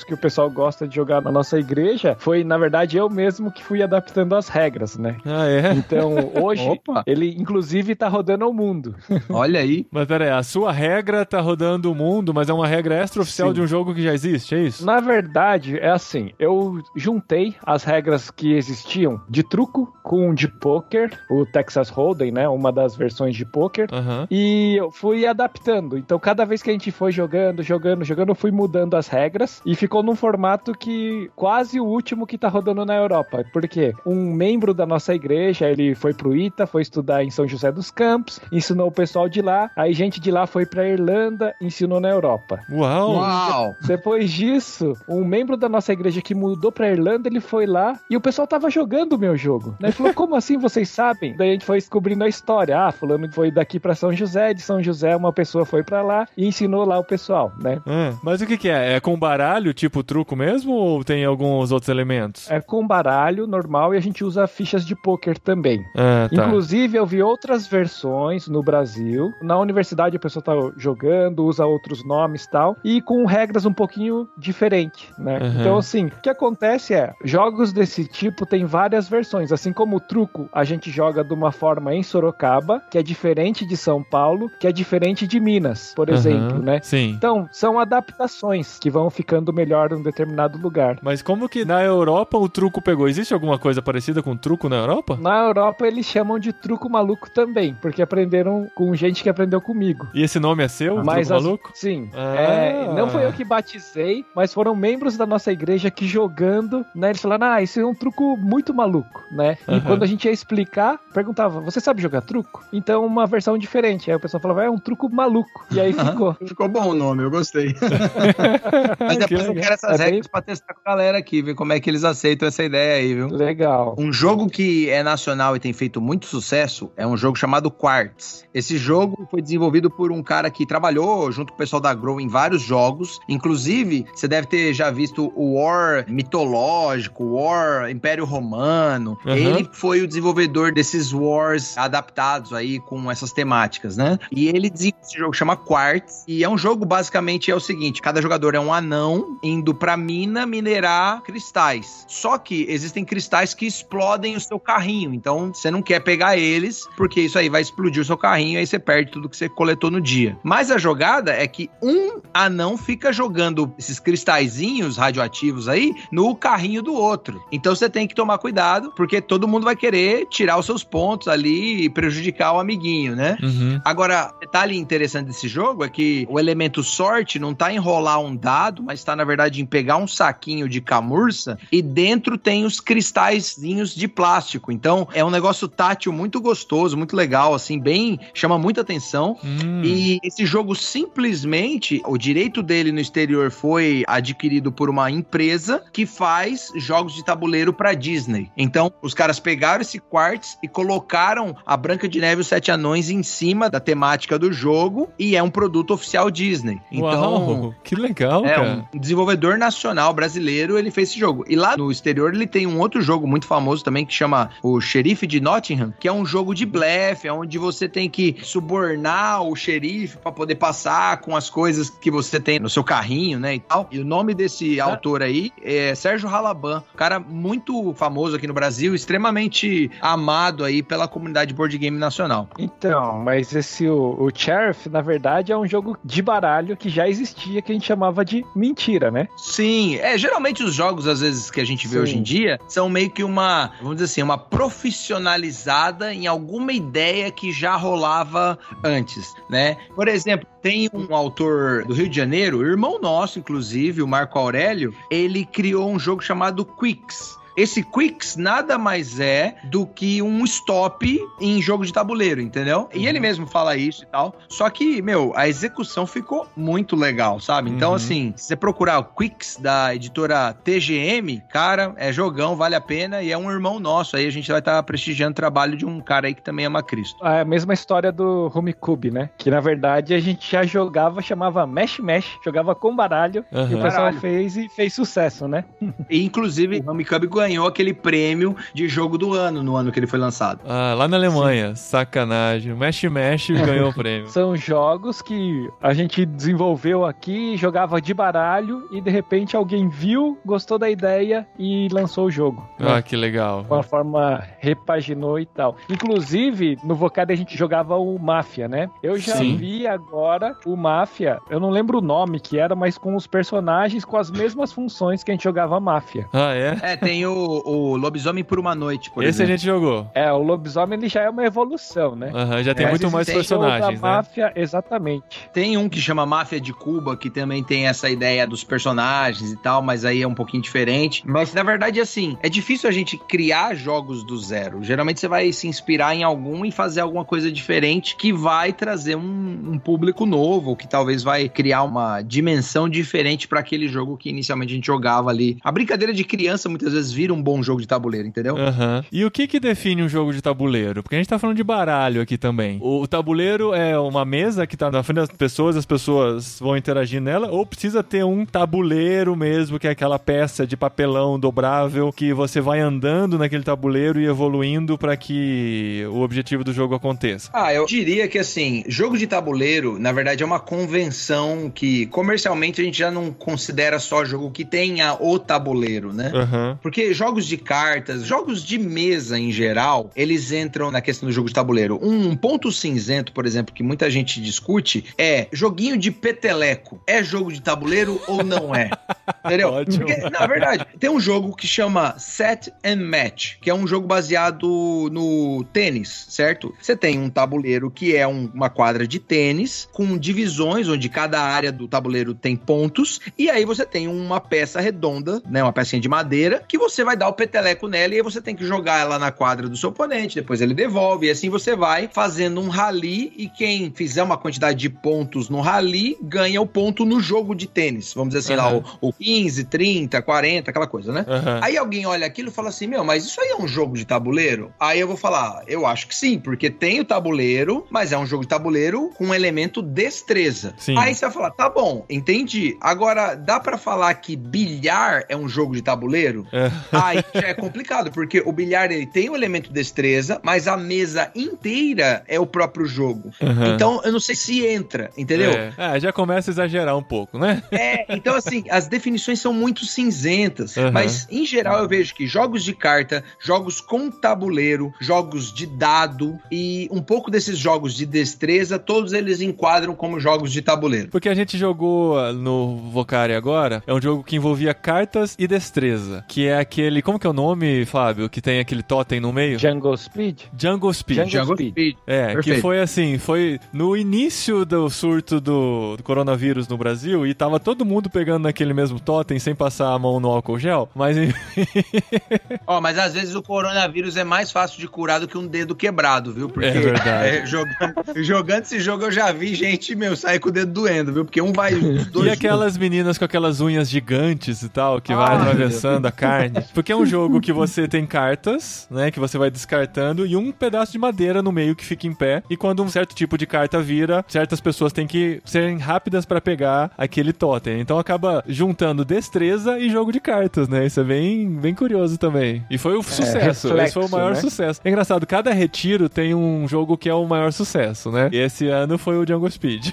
[0.07, 3.63] que o pessoal gosta de jogar na nossa igreja foi, na verdade, eu mesmo que
[3.63, 5.17] fui adaptando as regras, né?
[5.25, 5.73] ah, é?
[5.73, 8.95] Então, hoje, ele inclusive tá rodando ao mundo.
[9.31, 9.87] Olha aí.
[9.91, 13.53] Mas pera aí, a sua regra tá rodando o mundo, mas é uma regra extra-oficial
[13.53, 14.85] de um jogo que já existe, é isso?
[14.85, 21.19] Na verdade, é assim, eu juntei as regras que existiam de truco com de poker,
[21.31, 24.27] o Texas Hold'em, né, uma das versões de poker, Aham.
[24.31, 25.97] e eu fui adaptando.
[25.99, 29.28] Então, cada vez que a gente foi jogando, jogando, jogando, eu fui mudando as regras
[29.65, 33.45] e ficou num formato que quase o último que tá rodando na Europa.
[33.53, 37.71] Porque um membro da nossa igreja, ele foi pro ITA, foi estudar em São José
[37.71, 42.01] dos Campos, ensinou o pessoal de lá, aí gente de lá foi pra Irlanda, ensinou
[42.01, 42.61] na Europa.
[42.71, 43.17] Uau!
[43.17, 43.75] Uau!
[43.87, 48.17] Depois disso, um membro da nossa igreja que mudou pra Irlanda, ele foi lá e
[48.17, 49.77] o pessoal tava jogando o meu jogo.
[49.81, 51.37] Daí falou: Como assim vocês sabem?
[51.37, 52.79] Daí a gente foi descobrindo a história.
[52.79, 56.27] Ah, fulano foi daqui pra São José, de São José uma pessoa foi pra lá
[56.37, 57.81] e ensinou lá o pessoal, né?
[57.87, 58.95] Ah, mas o que, que é?
[58.95, 62.51] É com baralho, tipo truco mesmo, ou tem alguns outros elementos?
[62.51, 65.85] É com baralho normal e a gente usa fichas de pôquer também.
[65.97, 66.47] Ah, tá.
[66.47, 69.33] Inclusive, eu vi outras versões no Brasil.
[69.43, 73.73] Na universidade a pessoa tá jogando, usa outros nomes e tal, e com regras um
[73.73, 75.39] pouquinho diferentes, né?
[75.41, 75.61] Uhum.
[75.61, 79.53] Então, assim, o que acontece é, jogos desse tipo tem várias versões.
[79.53, 83.67] Assim como o truco, a gente joga de uma forma em Sorocaba, que é diferente
[83.67, 86.15] de São Paulo, que é diferente de Minas, por Uhum.
[86.15, 86.81] exemplo, né?
[86.83, 87.11] Sim.
[87.17, 90.99] Então, são adaptações que vão ficando melhor em um determinado lugar.
[91.03, 93.09] Mas como que na Europa o truco pegou?
[93.09, 95.19] Existe alguma coisa parecida com truco na Europa?
[95.21, 100.07] Na Europa eles chamam de truco maluco também, porque aprenderam com gente que aprendeu comigo.
[100.15, 101.71] E esse nome é seu, Mas truco as- maluco?
[101.75, 102.11] Sim.
[102.15, 102.35] Ah.
[102.37, 107.11] É, não foi eu que batizei, mas foram membros da nossa igreja que jogando, né?
[107.11, 109.57] Eles falaram, ah, isso é um truco muito maluco, né?
[109.67, 109.81] E Aham.
[109.81, 112.63] quando a gente ia explicar, perguntava, você sabe jogar truco?
[112.73, 114.11] Então, uma versão diferente.
[114.11, 115.67] Aí o pessoal falava, é um truco maluco.
[115.71, 116.35] E aí ficou.
[116.47, 117.75] Ficou bom o nome, eu gostei.
[118.99, 119.63] Mas Que depois eu legal.
[119.63, 121.89] quero essas É bem- regras pra testar com a galera aqui, ver como é que
[121.91, 123.29] eles aceitam essa ideia aí, viu?
[123.29, 123.95] Legal.
[123.99, 128.45] Um jogo que é nacional e tem feito muito sucesso é um jogo chamado Quartz.
[128.55, 132.21] Esse jogo foi desenvolvido por um cara que trabalhou junto com o pessoal da Grow
[132.21, 133.19] em vários jogos.
[133.29, 139.19] Inclusive, você deve ter já visto o War mitológico, War Império Romano.
[139.25, 139.33] Uhum.
[139.35, 144.19] Ele foi o desenvolvedor desses Wars adaptados aí com essas temáticas, né?
[144.31, 146.25] E ele desenvolveu esse jogo chama Quartz.
[146.27, 149.97] E é um jogo basicamente é o seguinte: cada jogador é um anão indo pra
[149.97, 152.05] mina minerar cristais.
[152.09, 155.13] Só que existem cristais que explodem o seu carrinho.
[155.13, 158.57] Então você não quer pegar eles, porque isso aí vai explodir o seu carrinho e
[158.59, 160.39] aí você perde tudo que você coletou no dia.
[160.43, 166.83] Mas a jogada é que um anão fica jogando esses cristalzinhos radioativos aí no carrinho
[166.83, 167.43] do outro.
[167.53, 171.29] Então você tem que tomar cuidado, porque todo mundo vai querer tirar os seus pontos
[171.29, 173.37] ali e prejudicar o amiguinho, né?
[173.43, 173.81] Uhum.
[173.85, 178.35] Agora, detalhe interessante desse jogo é que o elemento sorte não tá em rolar um
[178.35, 182.81] dado, mas tá, na verdade, em pegar um saquinho de camurça e dentro tem os
[182.81, 184.71] cristalzinhos de plástico.
[184.73, 188.19] Então, é um negócio tátil muito gostoso, muito legal, assim, bem.
[188.35, 189.37] chama muita atenção.
[189.45, 189.83] Hum.
[189.85, 196.07] E esse jogo simplesmente, o direito dele no exterior foi adquirido por uma empresa que
[196.07, 198.51] faz jogos de tabuleiro pra Disney.
[198.57, 202.71] Então, os caras pegaram esse Quartz e colocaram a Branca de Neve e os Sete
[202.71, 206.81] Anões em cima da temática do jogo e é um produto oficial Disney.
[206.91, 208.87] Então, Uau, que legal, é, cara.
[208.95, 211.45] um desenvolvedor nacional brasileiro, ele fez esse jogo.
[211.49, 214.81] E lá no exterior ele tem um outro jogo muito famoso também que chama o
[214.81, 219.55] Xerife de Nottingham, que é um jogo de blefe, onde você tem que subornar o
[219.57, 223.61] xerife pra poder passar com as coisas que você tem no seu carrinho, né, e
[223.61, 223.89] tal.
[223.91, 228.55] E o nome desse autor aí é Sérgio Halaban, um cara muito famoso aqui no
[228.55, 232.49] Brasil, extremamente amado aí pela comunidade board game nacional.
[232.59, 237.09] Então, mas esse o, o Sheriff, na verdade, é um jogo de baralho que já
[237.09, 239.29] existia, que a gente chamava de mentira, né?
[239.37, 242.03] Sim, é, geralmente os jogos, às vezes, que a gente vê Sim.
[242.03, 247.31] hoje em dia, são meio que uma, vamos dizer assim, uma profissionalizada em alguma ideia
[247.31, 249.77] que já rolava antes, né?
[249.95, 254.95] Por exemplo, tem um autor do Rio de Janeiro, irmão nosso, inclusive, o Marco Aurélio,
[255.11, 257.38] ele criou um jogo chamado Quicks.
[257.59, 262.89] Esse Quicks nada mais é do que um stop em jogo de tabuleiro, entendeu?
[262.95, 264.35] E ele mesmo fala isso e tal.
[264.49, 267.69] Só que, meu, a execução ficou muito legal, sabe?
[267.71, 267.97] Então, Uhum.
[267.97, 273.23] assim, se você procurar o Quicks da editora TGM, cara, é jogão, vale a pena
[273.23, 274.17] e é um irmão nosso.
[274.17, 276.83] Aí a gente vai estar prestigiando o trabalho de um cara aí que também ama
[276.83, 277.17] Cristo.
[277.27, 279.31] É a mesma história do Rumicube, né?
[279.37, 283.83] Que na verdade a gente já jogava, chamava Mesh Mesh, jogava com baralho, e o
[283.83, 284.21] pessoal Baralho.
[284.21, 285.65] fez e fez sucesso, né?
[286.09, 290.07] E, inclusive, o Homecube ganhou aquele prêmio de jogo do ano no ano que ele
[290.07, 290.61] foi lançado.
[290.67, 292.75] Ah, lá na Alemanha, sacanagem.
[292.75, 294.29] Mesh Mesh ganhou o prêmio.
[294.29, 300.39] São jogos que a gente desenvolveu aqui, jogava de baralho e de repente alguém viu,
[300.45, 302.69] gostou da ideia e lançou o jogo.
[302.79, 302.87] né?
[302.97, 303.63] Ah, que legal.
[303.63, 305.77] De uma forma repaginou e tal.
[305.89, 308.89] Inclusive, no Vocad a gente jogava o Máfia, né?
[309.03, 309.57] Eu já Sim.
[309.57, 314.05] vi agora o Máfia, eu não lembro o nome que era, mas com os personagens
[314.05, 316.27] com as mesmas funções que a gente jogava Máfia.
[316.33, 316.79] Ah, é?
[316.83, 319.59] É, tem o, o Lobisomem por uma noite, por Esse a exemplo.
[319.59, 320.11] gente jogou.
[320.15, 322.31] É, o lobisomem ele já é uma evolução, né?
[322.35, 323.99] Aham, já tem É, muito mais personagens, o da né?
[324.01, 325.49] Máfia, exatamente.
[325.53, 329.57] Tem um que chama Máfia de Cuba, que também tem essa ideia dos personagens e
[329.57, 331.23] tal, mas aí é um pouquinho diferente.
[331.27, 334.83] Mas na verdade, assim, é difícil a gente criar jogos do zero.
[334.83, 339.17] Geralmente você vai se inspirar em algum e fazer alguma coisa diferente que vai trazer
[339.17, 344.29] um, um público novo, que talvez vai criar uma dimensão diferente para aquele jogo que
[344.31, 345.59] inicialmente a gente jogava ali.
[345.63, 348.57] A brincadeira de criança muitas vezes vira um bom jogo de tabuleiro, entendeu?
[348.57, 349.05] Aham.
[349.11, 351.03] E o que que define um jogo de tabuleiro?
[351.03, 352.79] Porque a gente tá falando de baralho aqui também.
[352.81, 356.77] O, o tabuleiro é uma mesa que tá na frente das pessoas, as pessoas vão
[356.77, 362.13] interagir nela, ou precisa ter um tabuleiro mesmo, que é aquela peça de papelão dobrável
[362.13, 367.51] que você vai andando naquele tabuleiro e evoluindo pra que o objetivo do jogo aconteça.
[367.53, 372.81] Ah, eu diria que assim, jogo de tabuleiro, na verdade, é uma convenção que comercialmente
[372.81, 376.31] a gente já não considera só jogo que tenha o tabuleiro, né?
[376.33, 376.79] Aham.
[376.81, 381.49] Porque jogos de cartas, jogos de mesa em geral, eles entram na questão do jogo
[381.49, 381.99] de tabuleiro.
[382.03, 387.01] Um ponto cinzento, por exemplo, que muita gente discute é joguinho de peteleco.
[387.07, 388.91] É jogo de tabuleiro ou não é?
[389.45, 389.71] Entendeu?
[389.71, 390.07] Ótimo.
[390.07, 394.07] Porque, na verdade, tem um jogo que chama Set and Match, que é um jogo
[394.07, 396.75] baseado no tênis, certo?
[396.81, 401.41] Você tem um tabuleiro que é um- uma quadra de tênis com divisões onde cada
[401.41, 406.01] área do tabuleiro tem pontos e aí você tem uma peça redonda, né, uma pecinha
[406.01, 409.01] de madeira que você vai dar o peteleco nela e aí você tem que jogar
[409.01, 412.69] ela na quadra do seu oponente, depois ele devolve e assim você vai fazendo um
[412.69, 417.55] rally e quem fizer uma quantidade de pontos no rally ganha o ponto no jogo
[417.55, 418.13] de tênis.
[418.15, 418.85] Vamos dizer assim, lá Aham.
[419.01, 421.25] o, o 15, 30, 40, aquela coisa, né?
[421.27, 421.61] Aham.
[421.63, 424.05] Aí alguém olha aquilo e fala assim: Meu, mas isso aí é um jogo de
[424.05, 424.73] tabuleiro?
[424.79, 428.27] Aí eu vou falar: Eu acho que sim, porque tem o tabuleiro, mas é um
[428.27, 430.75] jogo de tabuleiro com um elemento destreza.
[430.79, 430.97] Sim.
[430.99, 432.77] Aí você vai falar: Tá bom, entendi.
[432.81, 436.47] Agora, dá pra falar que bilhar é um jogo de tabuleiro?
[436.53, 436.71] É.
[436.93, 441.31] Aí já é complicado, porque o bilhar ele tem o elemento destreza, mas a mesa
[441.35, 443.31] inteira é o próprio jogo.
[443.43, 443.75] Aham.
[443.75, 445.51] Então eu não sei se entra, entendeu?
[445.53, 445.73] É.
[445.77, 447.63] Ah, já começa a exagerar um pouco, né?
[447.71, 450.91] É, então assim, as definições são muito cinzentas, Uhum.
[450.93, 456.39] mas em geral eu vejo que jogos de carta, jogos com tabuleiro, jogos de dado
[456.51, 461.09] e um pouco desses jogos de destreza, todos eles enquadram como jogos de tabuleiro.
[461.09, 466.25] Porque a gente jogou no Vocari agora, é um jogo que envolvia cartas e destreza,
[466.29, 469.59] que é aquele, como que é o nome, Fábio, que tem aquele totem no meio?
[469.59, 470.43] Jungle Speed?
[470.57, 471.19] Jungle Speed.
[471.19, 471.71] Jungle Jungle Speed.
[471.73, 471.97] Speed.
[472.07, 472.61] É, que Perfeito.
[472.61, 477.85] foi assim, foi no início do surto do, do coronavírus no Brasil e tava todo
[477.85, 481.17] mundo pegando naquele mesmo totem sem passar a mão no álcool gel, mas
[482.67, 485.75] Ó, mas às vezes o coronavírus é mais fácil de curar do que um dedo
[485.75, 486.49] quebrado, viu?
[486.49, 487.29] Porque É verdade.
[487.39, 491.13] é, jogando, jogando esse jogo eu já vi gente, meu, sair com o dedo doendo,
[491.13, 491.25] viu?
[491.25, 495.15] Porque um vai os dois E aquelas meninas com aquelas unhas gigantes e tal, que
[495.15, 496.68] vai Ah, atravessando a carne.
[496.75, 500.53] Porque é um jogo que você tem cartas, né, que você vai descartando, e um
[500.53, 502.43] pedaço de madeira no meio que fica em pé.
[502.49, 506.41] E quando um certo tipo de carta vira, certas pessoas têm que serem rápidas pra
[506.41, 507.81] pegar aquele totem.
[507.81, 510.87] Então acaba juntando destreza e jogo de cartas, né?
[510.87, 512.65] Isso é bem, bem curioso também.
[512.71, 513.37] E foi o sucesso.
[513.39, 514.41] Esse foi o reflexo, maior né?
[514.41, 514.81] sucesso.
[514.85, 518.29] É engraçado, cada retiro tem um jogo que é o maior sucesso, né?
[518.33, 519.91] E esse ano foi o Jungle Speed.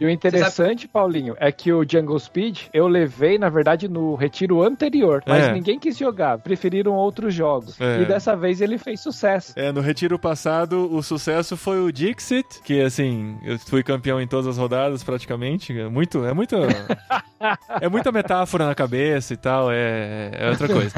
[0.00, 4.62] E o interessante, Paulinho, é que o Jungle Speed eu levei, na verdade, no retiro
[4.62, 5.52] anterior, mas É.
[5.52, 6.07] ninguém quis jogar,
[6.42, 7.80] preferiram outros jogos.
[7.80, 8.02] É.
[8.02, 9.52] E dessa vez ele fez sucesso.
[9.56, 14.26] É, no retiro passado, o sucesso foi o Dixit, que assim, eu fui campeão em
[14.26, 15.78] todas as rodadas praticamente.
[15.78, 16.56] É muito, é muito.
[17.80, 20.92] é muita metáfora na cabeça e tal, é, é outra coisa.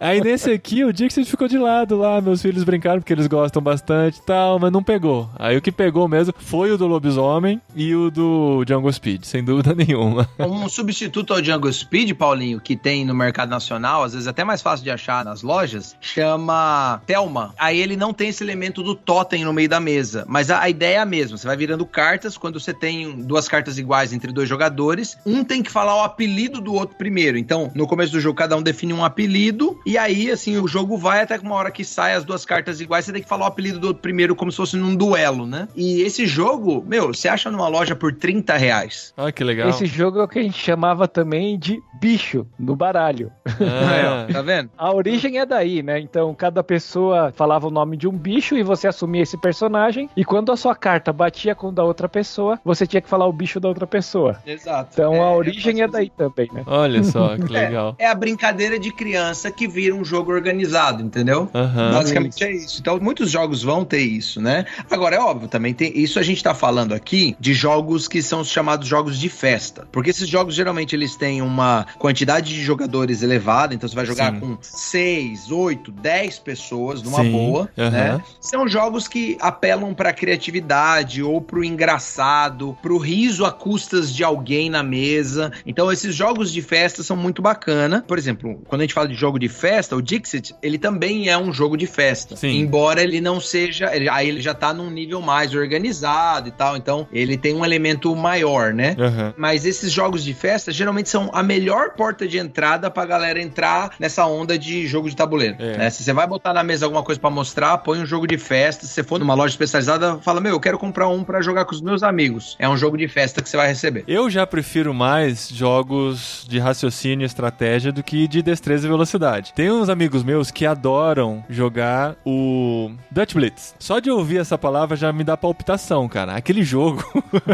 [0.00, 3.62] Aí nesse aqui, o Dixit ficou de lado lá, meus filhos brincaram porque eles gostam
[3.62, 5.28] bastante e tal, mas não pegou.
[5.38, 9.44] Aí o que pegou mesmo foi o do lobisomem e o do Jungle Speed, sem
[9.44, 10.28] dúvida nenhuma.
[10.38, 14.55] Um substituto ao Django Speed, Paulinho, que tem no mercado nacional, às vezes até mais
[14.62, 17.54] fácil de achar nas lojas, chama Thelma.
[17.58, 20.68] Aí ele não tem esse elemento do totem no meio da mesa, mas a, a
[20.68, 21.36] ideia é a mesma.
[21.36, 25.62] Você vai virando cartas, quando você tem duas cartas iguais entre dois jogadores, um tem
[25.62, 27.38] que falar o apelido do outro primeiro.
[27.38, 30.96] Então, no começo do jogo, cada um define um apelido, e aí, assim, o jogo
[30.96, 33.44] vai até que uma hora que sai as duas cartas iguais, você tem que falar
[33.44, 35.68] o apelido do outro primeiro, como se fosse num duelo, né?
[35.74, 39.12] E esse jogo, meu, você acha numa loja por 30 reais.
[39.16, 39.68] Ah, que legal.
[39.68, 43.30] Esse jogo é o que a gente chamava também de bicho no baralho.
[43.46, 44.70] Ah, ó, tá vendo?
[44.76, 45.98] A origem é daí, né?
[45.98, 50.08] Então cada pessoa falava o nome de um bicho e você assumia esse personagem.
[50.16, 53.26] E quando a sua carta batia com o da outra pessoa, você tinha que falar
[53.26, 54.38] o bicho da outra pessoa.
[54.46, 54.90] Exato.
[54.92, 56.62] Então É, a origem é, é daí também, né?
[56.66, 57.94] olha só, que legal.
[57.98, 61.48] É a brincadeira de criança que vira um jogo organizado, entendeu?
[61.54, 61.92] Aham.
[61.92, 62.80] Basicamente é isso.
[62.80, 64.64] Então, muitos jogos vão ter isso, né?
[64.90, 65.92] Agora, é óbvio, também tem.
[65.98, 69.86] Isso a gente tá falando aqui de jogos que são os chamados jogos de festa.
[69.90, 73.74] Porque esses jogos, geralmente, eles têm uma quantidade de jogadores elevada.
[73.74, 74.40] Então, você vai jogar Sim.
[74.40, 77.90] com 6, 8, 10 pessoas numa Sim, boa, aham.
[77.90, 78.22] né?
[78.40, 84.70] São jogos que apelam pra criatividade ou pro engraçado, pro riso a custas de alguém
[84.70, 85.52] na mesa.
[85.66, 88.04] Então esses jogos de festa são muito bacana.
[88.06, 91.36] Por exemplo, quando a gente fala de jogo de festa, o Dixit, ele também é
[91.36, 92.36] um jogo de festa.
[92.36, 92.58] Sim.
[92.58, 96.76] Embora ele não seja, ele- aí ele já tá num nível mais organizado e tal,
[96.76, 98.94] então ele tem um elemento maior, né?
[98.98, 99.34] Aham.
[99.36, 103.92] Mas esses jogos de festa geralmente são a melhor porta de entrada pra galera entrar
[103.98, 105.56] nessa onda de jogo de tabuleiro.
[105.58, 105.76] É.
[105.76, 105.90] né?
[105.90, 108.86] Se você vai botar na mesa alguma coisa pra mostrar, põe um jogo de festa.
[108.86, 111.74] Se você for numa loja especializada, fala: Meu, eu quero comprar um pra jogar com
[111.74, 112.56] os meus amigos.
[112.58, 114.04] É um jogo de festa que você vai receber.
[114.06, 119.52] Eu já prefiro mais jogos de raciocínio e estratégia do que de destreza e velocidade.
[119.54, 123.74] Tem uns amigos meus que adoram jogar o Dutch Blitz.
[123.78, 126.34] Só de ouvir essa palavra já me dá palpitação, cara.
[126.34, 127.04] Aquele jogo.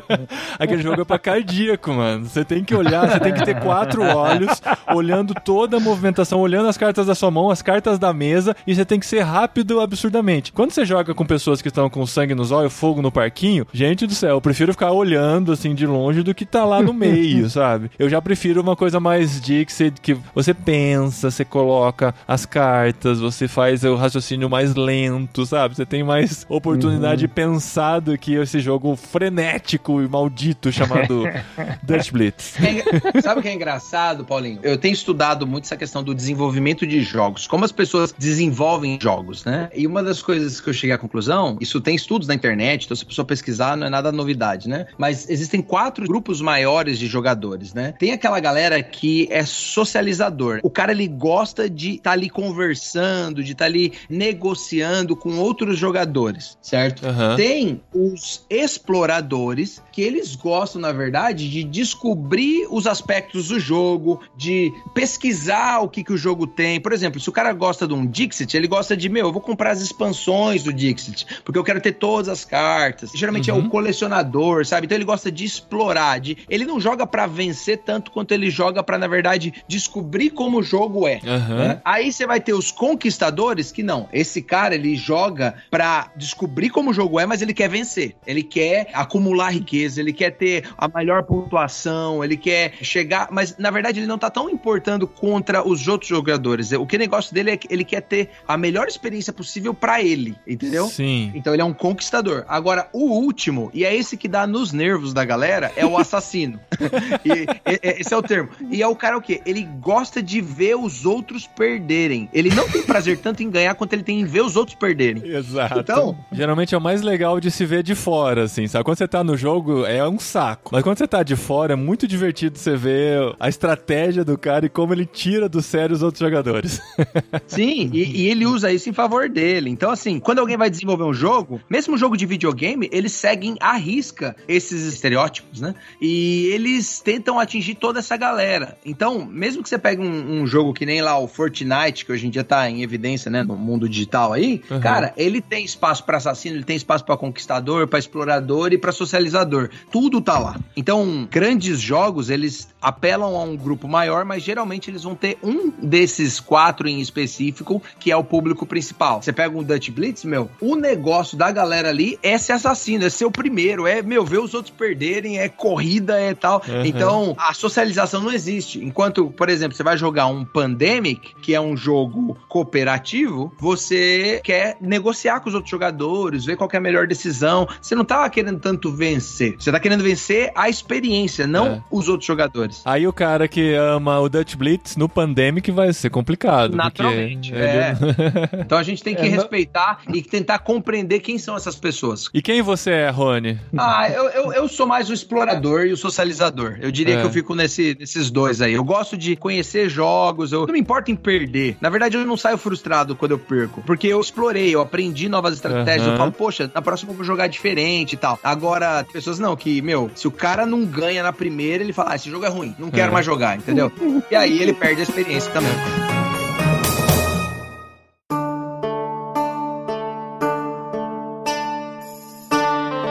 [0.58, 2.26] Aquele jogo é pra cardíaco, mano.
[2.26, 4.60] Você tem que olhar, você tem que ter quatro olhos,
[4.94, 8.74] olhando toda a movimentação, olhando as cartas da sua mão, as cartas da mesa, e
[8.74, 10.52] você tem que ser rápido absurdamente.
[10.52, 14.06] Quando você joga com pessoas que estão com sangue nos olhos, fogo no parquinho, gente
[14.06, 17.48] do céu, eu prefiro ficar olhando assim de longe do que tá lá no meio,
[17.48, 17.90] sabe?
[17.98, 23.48] Eu já prefiro uma coisa mais Dixit, que você pensa, você coloca as cartas, você
[23.48, 25.74] faz o raciocínio mais lento, sabe?
[25.74, 31.24] Você tem mais oportunidade de pensar do que esse jogo frenético e maldito chamado
[31.82, 32.54] Dutch Blitz.
[32.60, 34.60] É, sabe o que é engraçado, Paulinho?
[34.62, 36.41] Eu tenho estudado muito essa questão do desenvolvimento
[36.86, 39.68] de jogos, como as pessoas desenvolvem jogos, né?
[39.74, 42.96] E uma das coisas que eu cheguei à conclusão, isso tem estudos na internet, então
[42.96, 44.86] se a pessoa pesquisar não é nada novidade, né?
[44.96, 47.94] Mas existem quatro grupos maiores de jogadores, né?
[47.98, 50.60] Tem aquela galera que é socializador.
[50.62, 56.56] O cara ele gosta de estar ali conversando, de estar ali negociando com outros jogadores,
[56.60, 57.06] certo?
[57.06, 57.36] Aham.
[57.36, 64.72] Tem os exploradores, que eles gostam, na verdade, de descobrir os aspectos do jogo, de
[64.94, 66.80] pesquisar o que, que o jogo tem.
[66.80, 69.40] Por exemplo, se o cara gosta de um Dixit, ele gosta de, meu, eu vou
[69.40, 73.10] comprar as expansões do Dixit, porque eu quero ter todas as cartas.
[73.14, 74.86] Geralmente é o colecionador, sabe?
[74.86, 76.36] Então ele gosta de explorar, de...
[76.48, 80.62] ele não joga pra vencer tanto quanto ele joga pra, na verdade, descobrir como o
[80.62, 81.20] jogo é.
[81.26, 81.56] Aham.
[81.56, 81.80] né?
[81.84, 84.08] Aí você vai ter os conquistadores que não.
[84.12, 88.14] Esse cara ele joga pra descobrir como o jogo é, mas ele quer vencer.
[88.26, 93.70] Ele quer acumular riqueza, ele quer ter a melhor pontuação, ele quer chegar, mas na
[93.70, 96.72] verdade ele não tá tão importando contra os outros jogadores.
[96.72, 100.36] O que negócio dele é que ele quer ter a melhor experiência possível pra ele,
[100.46, 100.86] entendeu?
[100.86, 101.32] Sim.
[101.34, 102.44] Então ele é um conquistador.
[102.48, 106.60] Agora, o último, e é esse que dá nos nervos da galera, é o assassino.
[107.24, 108.48] e- e- esse é o termo.
[108.70, 109.40] E é o cara o quê?
[109.44, 112.28] Ele gosta de ver os outros perderem.
[112.32, 115.22] Ele não tem prazer tanto em ganhar quanto ele tem em ver os outros perderem.
[115.26, 115.80] Exato.
[115.80, 118.84] Então- geralmente é o mais legal de se ver de fora, assim, sabe?
[118.84, 120.70] Quando você tá no jogo é um saco.
[120.72, 124.66] Mas quando você tá de fora é muito divertido você ver a estratégia do cara
[124.66, 126.80] e como ele tira do sério os outros jogadores.
[127.46, 129.70] Sim, e, e ele usa isso em favor dele.
[129.70, 133.56] Então, assim, quando alguém vai desenvolver um jogo, mesmo um jogo de videogame, eles seguem
[133.60, 135.74] à risca esses estereótipos, né?
[136.00, 138.76] E eles tentam atingir toda essa galera.
[138.84, 142.26] Então, mesmo que você pegue um, um jogo que nem lá o Fortnite, que hoje
[142.26, 144.80] em dia tá em evidência, né, no mundo digital aí, Uhum.
[144.80, 148.92] cara, ele tem espaço pra assassino, ele tem espaço pra conquistador, pra explorador e pra
[148.92, 149.70] socializador.
[149.90, 150.58] Tudo tá lá.
[150.76, 155.70] Então, grandes jogos, eles apelam a um grupo maior, mas geralmente eles vão ter um
[155.70, 159.22] desses quatro em específico, que é o público principal.
[159.22, 163.10] Você pega um Dutch Blitz, meu, o negócio da galera ali é ser assassino, é
[163.10, 166.62] ser o primeiro, é, meu, ver os outros perderem, é corrida, é tal.
[166.66, 166.84] Uhum.
[166.84, 168.82] Então, a socialização não existe.
[168.84, 174.76] Enquanto, por exemplo, você vai jogar um Pandemic, que é um jogo cooperativo, você quer
[174.80, 177.68] negociar com os outros jogadores, ver qual é a melhor decisão.
[177.80, 179.56] Você não tá querendo tanto vencer.
[179.58, 181.82] Você tá querendo vencer a experiência, não É.
[181.90, 182.71] os outros jogadores.
[182.84, 186.74] Aí o cara que ama o Dutch Blitz no Pandemic vai ser complicado.
[186.76, 187.94] Naturalmente, ele- é.
[188.64, 192.28] Então a gente tem que É, não- respeitar e tentar compreender quem são essas pessoas.
[192.32, 193.58] E quem você é, Rony?
[193.76, 196.78] Ah, eu, eu, eu sou mais o explorador e o socializador.
[196.80, 197.20] Eu diria É.
[197.20, 198.72] que eu fico nesse, nesses dois aí.
[198.74, 201.76] Eu gosto de conhecer jogos, eu não me importo em perder.
[201.80, 203.82] Na verdade, eu não saio frustrado quando eu perco.
[203.82, 206.06] Porque eu explorei, eu aprendi novas estratégias.
[206.06, 206.12] Aham.
[206.14, 208.38] Eu falo, poxa, na próxima eu vou jogar diferente e tal.
[208.42, 212.16] Agora, pessoas não, que, meu, se o cara não ganha na primeira, ele fala, ah,
[212.16, 213.12] esse jogo é ruim, não quero É.
[213.12, 213.90] mais jogar, entendeu?
[214.30, 215.72] e aí ele perde a experiência também.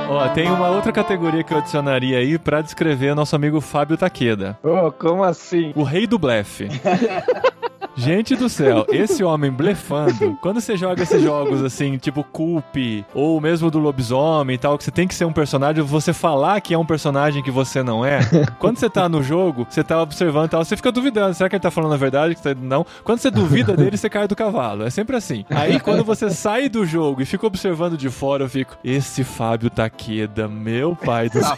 [0.10, 4.58] Ó, tem uma outra categoria que eu adicionaria aí pra descrever nosso amigo Fábio Taqueda.
[4.62, 5.72] Oh, como assim?
[5.76, 6.68] O rei do blefe.
[7.96, 13.40] Gente do céu, esse homem blefando, quando você joga esses jogos assim, tipo Coop, ou
[13.42, 16.74] mesmo do lobisomem e tal, que você tem que ser um personagem, você falar que
[16.74, 18.20] é um personagem que você não é,
[18.60, 21.56] quando você tá no jogo, você tá observando e tal, você fica duvidando, será que
[21.56, 22.36] ele tá falando a verdade?
[22.36, 22.86] Que você- Não.
[23.04, 24.84] Quando você duvida dele, você cai do cavalo.
[24.84, 25.44] É sempre assim.
[25.50, 29.70] Aí quando você sai do jogo e fica observando de fora, eu fico, esse Fábio
[29.70, 31.58] Taqueda, meu pai do céu.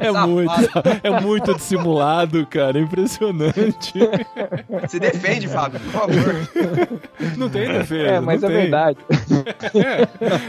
[0.00, 0.52] É muito,
[1.02, 2.78] é muito dissimulado, cara.
[2.78, 3.92] É impressionante.
[4.88, 6.98] Se defende, Fábio, por favor.
[7.36, 8.08] Não tem defesa.
[8.08, 8.60] É, mas não é tem.
[8.62, 8.98] verdade.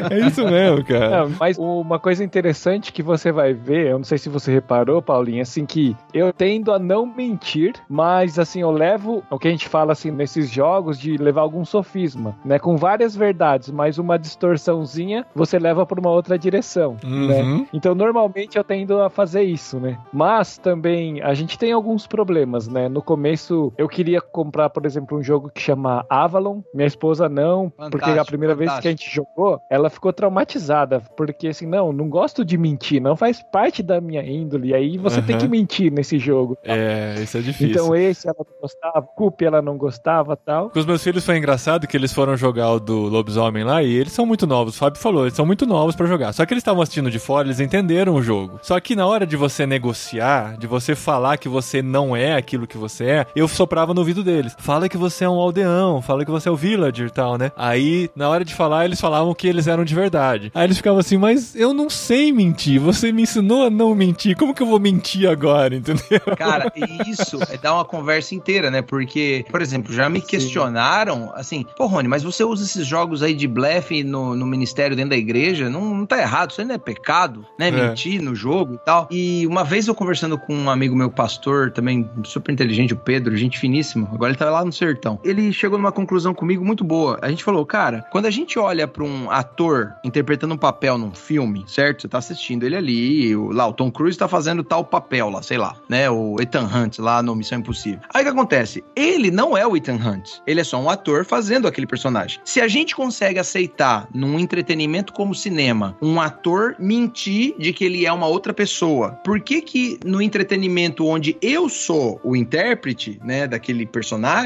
[0.09, 1.23] É isso mesmo, cara.
[1.25, 5.01] Não, mas uma coisa interessante que você vai ver, eu não sei se você reparou,
[5.01, 9.51] Paulinho, assim que eu tendo a não mentir, mas assim, eu levo o que a
[9.51, 14.17] gente fala assim nesses jogos de levar algum sofisma, né, com várias verdades, mas uma
[14.17, 17.41] distorçãozinha você leva para uma outra direção, né?
[17.41, 17.67] Uhum.
[17.73, 19.97] Então, normalmente eu tendo a fazer isso, né?
[20.11, 22.87] Mas também a gente tem alguns problemas, né?
[22.89, 26.61] No começo eu queria comprar, por exemplo, um jogo que chama Avalon.
[26.73, 31.01] Minha esposa não, porque a Fantástico, primeira vez que a gente jogou, ela ficou traumatizada,
[31.15, 34.69] porque assim, não, não gosto de mentir, não faz parte da minha índole.
[34.69, 35.45] E aí você tem Aham.
[35.45, 36.57] que mentir nesse jogo.
[36.63, 37.69] É, isso é difícil.
[37.69, 40.69] Então esse ela não gostava, Coop ela não gostava, tal.
[40.69, 43.93] Com os meus filhos foi engraçado que eles foram jogar o do lobisomem lá e
[43.93, 44.75] eles são muito novos.
[44.75, 46.33] O Fábio falou, eles são muito novos pra jogar.
[46.33, 48.59] Só que eles estavam assistindo de fora, eles entenderam o jogo.
[48.61, 52.67] Só que na hora de você negociar, de você falar que você não é aquilo
[52.67, 54.55] que você é, eu soprava no ouvido deles.
[54.57, 57.51] Fala que você é um aldeão, fala que você é o villager e tal, né?
[57.55, 60.51] Aí, na hora de falar, eles falavam que eles eram de verdade.
[60.53, 62.79] Aí eles ficavam assim, mas eu não sei mentir.
[62.79, 64.35] Você me ensinou a não mentir.
[64.35, 66.19] Como que eu vou mentir agora, entendeu?
[66.37, 68.81] Cara, e isso é dar uma conversa inteira, né?
[68.81, 73.33] Porque, por exemplo, já me questionaram, assim, pô, Rony, mas você usa esses jogos aí
[73.33, 75.69] de blefe no, no ministério dentro da igreja?
[75.69, 77.69] Não, não tá errado, isso não é pecado, né?
[77.69, 77.71] É.
[77.71, 79.07] Mentir no jogo e tal.
[79.11, 83.35] E uma vez eu conversando com um amigo meu, pastor, também super inteligente, o Pedro,
[83.37, 85.19] gente finíssima, agora ele tá lá no sertão.
[85.23, 87.19] Ele chegou numa conclusão comigo muito boa.
[87.21, 91.13] A gente falou, cara, quando a gente olha pra um ator interpretando um papel num
[91.13, 92.01] filme, certo?
[92.01, 95.41] Você tá assistindo ele ali, o, lá, o Tom Cruise tá fazendo tal papel lá,
[95.41, 96.09] sei lá, né?
[96.09, 97.99] O Ethan Hunt lá no Missão Impossível.
[98.13, 98.83] Aí o que acontece?
[98.95, 100.39] Ele não é o Ethan Hunt.
[100.45, 102.39] Ele é só um ator fazendo aquele personagem.
[102.43, 108.05] Se a gente consegue aceitar num entretenimento como cinema, um ator mentir de que ele
[108.05, 113.47] é uma outra pessoa, por que que no entretenimento onde eu sou o intérprete, né,
[113.47, 114.36] daquele personagem,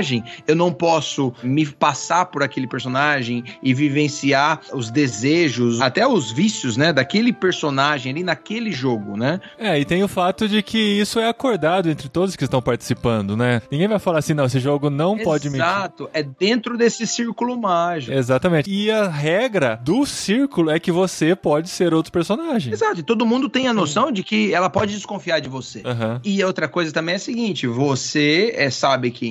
[0.47, 6.77] eu não posso me passar por aquele personagem e vivenciar os desejos, até os vícios,
[6.77, 9.39] né, daquele personagem ali naquele jogo, né?
[9.57, 13.35] É, e tem o fato de que isso é acordado entre todos que estão participando,
[13.35, 13.61] né?
[13.71, 15.65] Ninguém vai falar assim, não, esse jogo não pode mentir.
[15.65, 18.13] Exato, é dentro desse círculo mágico.
[18.13, 18.69] Exatamente.
[18.69, 22.73] E a regra do círculo é que você pode ser outro personagem.
[22.73, 25.81] Exato, e todo mundo tem a noção de que ela pode desconfiar de você.
[25.85, 26.21] Aham.
[26.23, 29.27] E outra coisa também é a seguinte: você é, sabe que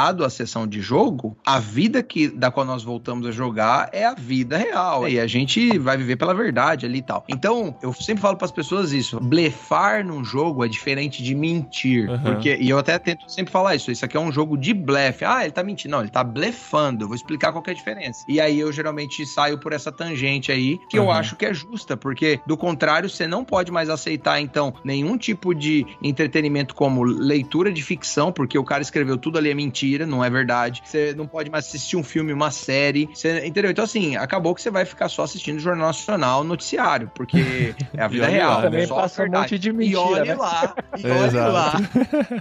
[0.00, 4.04] encerrado a sessão de jogo, a vida que da qual nós voltamos a jogar é
[4.06, 5.08] a vida real.
[5.08, 7.24] E a gente vai viver pela verdade ali e tal.
[7.28, 12.08] Então, eu sempre falo para as pessoas isso: blefar num jogo é diferente de mentir.
[12.08, 12.22] Aham.
[12.22, 15.24] Porque, e eu até tento sempre falar isso: isso aqui é um jogo de blefe.
[15.24, 15.92] Ah, ele tá mentindo.
[15.92, 17.04] Não, ele tá blefando.
[17.04, 18.24] Eu vou explicar qual que é a diferença.
[18.28, 21.20] E aí eu geralmente saio por essa tangente aí, que eu Aham.
[21.20, 25.54] acho que é justa, porque do contrário, você não pode mais aceitar, então, nenhum tipo
[25.54, 30.24] de entretenimento como leitura de ficção, porque o cara escreveu tudo ali é mentira, não
[30.24, 30.82] é verdade.
[30.84, 33.08] Você não pode mais assistir um filme, uma série.
[33.12, 33.70] Você, entendeu?
[33.70, 38.02] Então, assim, acabou que você vai ficar só assistindo o Jornal Nacional, noticiário, porque é
[38.02, 38.50] a vida olha real.
[38.56, 39.42] lá, Também é só a passa um verdade.
[39.54, 40.34] monte de E mentira, olhe né?
[40.34, 41.52] lá, e olhe exato.
[41.52, 41.74] lá.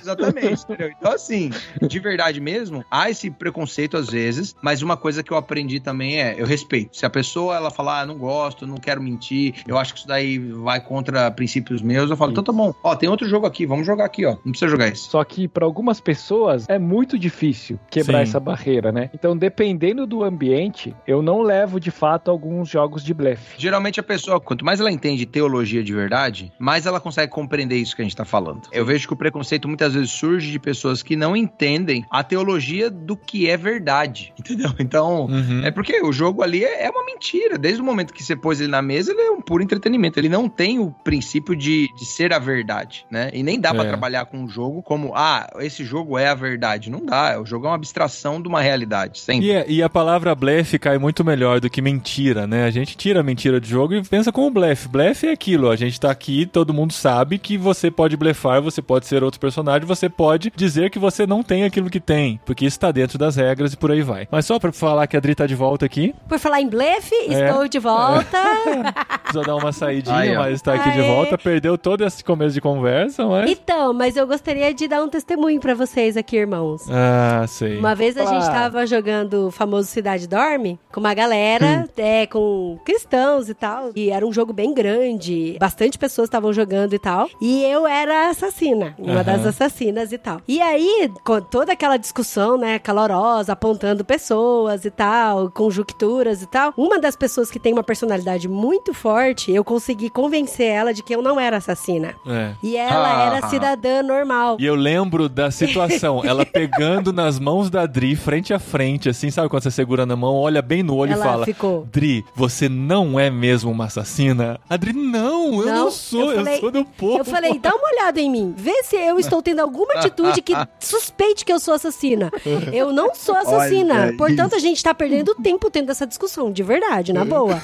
[0.02, 0.92] Exatamente, entendeu?
[0.98, 1.50] Então, assim,
[1.82, 6.22] de verdade mesmo, há esse preconceito às vezes, mas uma coisa que eu aprendi também
[6.22, 6.96] é, eu respeito.
[6.98, 10.08] Se a pessoa, ela falar, ah, não gosto, não quero mentir, eu acho que isso
[10.08, 12.74] daí vai contra princípios meus, eu falo, então tá bom.
[12.84, 14.32] Ó, tem outro jogo aqui, vamos jogar aqui, ó.
[14.44, 15.04] Não precisa jogar esse.
[15.10, 18.24] Só que para algumas pessoas é muito difícil quebrar Sim.
[18.24, 19.10] essa barreira, né?
[19.14, 23.56] Então, dependendo do ambiente, eu não levo de fato alguns jogos de blefe.
[23.58, 27.96] Geralmente a pessoa, quanto mais ela entende teologia de verdade, mais ela consegue compreender isso
[27.96, 28.64] que a gente tá falando.
[28.72, 32.90] Eu vejo que o preconceito muitas vezes surge de pessoas que não entendem a teologia
[32.90, 34.72] do que é verdade, entendeu?
[34.80, 35.64] Então, Uhum.
[35.64, 37.58] É porque o jogo ali é é uma mentira.
[37.58, 40.18] Desde o momento que você pôs ele na mesa, ele é um puro entretenimento.
[40.20, 43.30] Ele não tem o princípio de, de ser a verdade, né?
[43.34, 43.88] E nem dá pra É.
[43.88, 46.90] trabalhar com um jogo como, ah, esse jogo é a verdade.
[46.90, 47.19] Não dá.
[47.40, 49.20] O jogo é uma abstração de uma realidade.
[49.20, 49.48] Sempre.
[49.48, 52.66] E, é- e a palavra blefe cai muito melhor do que mentira, né?
[52.66, 54.88] A gente tira a mentira do jogo e pensa como blefe.
[54.88, 58.82] Blefe é aquilo, a gente tá aqui, todo mundo sabe que você pode blefar, você
[58.82, 62.66] pode ser outro personagem, você pode dizer que você não tem aquilo que tem, porque
[62.66, 64.28] isso tá dentro das regras e por aí vai.
[64.32, 67.16] Mas só pra falar que a Adri tá de volta aqui, Por falar em blefe,
[67.28, 67.50] É.
[67.50, 68.38] estou de volta.
[69.24, 70.44] precisa dar uma saidinha, ó.
[70.44, 71.08] mas tá aqui de Aê.
[71.08, 73.50] volta, perdeu todo esse começo de conversa, mas...
[73.50, 76.90] Então, mas eu gostaria de dar um testemunho pra vocês aqui, irmãos.
[76.90, 77.09] Ah,
[77.48, 77.78] sei.
[77.80, 78.52] Uma vez a gente Ah.
[78.52, 83.92] tava jogando o famoso Cidade Dorme com uma galera, é, com cristãos e tal.
[83.96, 85.58] E era um jogo bem grande.
[85.60, 87.28] Bastante pessoas estavam jogando e tal.
[87.42, 90.42] E eu era assassina, uma das assassinas e tal.
[90.48, 96.74] E aí, com toda aquela discussão, né, calorosa, apontando pessoas e tal, conjunturas e tal,
[96.78, 101.14] uma das pessoas que tem uma personalidade muito forte, eu consegui convencer ela de que
[101.16, 102.16] eu não era assassina.
[102.28, 102.52] É.
[102.64, 103.36] E ela Ah.
[103.38, 104.58] era cidadã normal.
[104.60, 109.30] E eu lembro da situação, ela pegando nas mãos da Dri, frente a frente, assim,
[109.32, 111.88] sabe quando você segura na mão, olha bem no olho Ela e fala: ficou.
[111.92, 114.60] Dri, você não é mesmo uma assassina?
[114.70, 117.18] A Dri, não, eu não, Não, sou, eu eu, falei- sou do povo.
[117.18, 118.54] Eu falei, dá uma olhada em mim.
[118.58, 122.32] Vê se eu estou tendo alguma atitude que suspeite que eu sou assassina.
[122.74, 123.94] Eu não sou assassina.
[124.04, 127.62] Olha Portanto, a gente tá perdendo tempo tendo essa discussão, de verdade, na boa.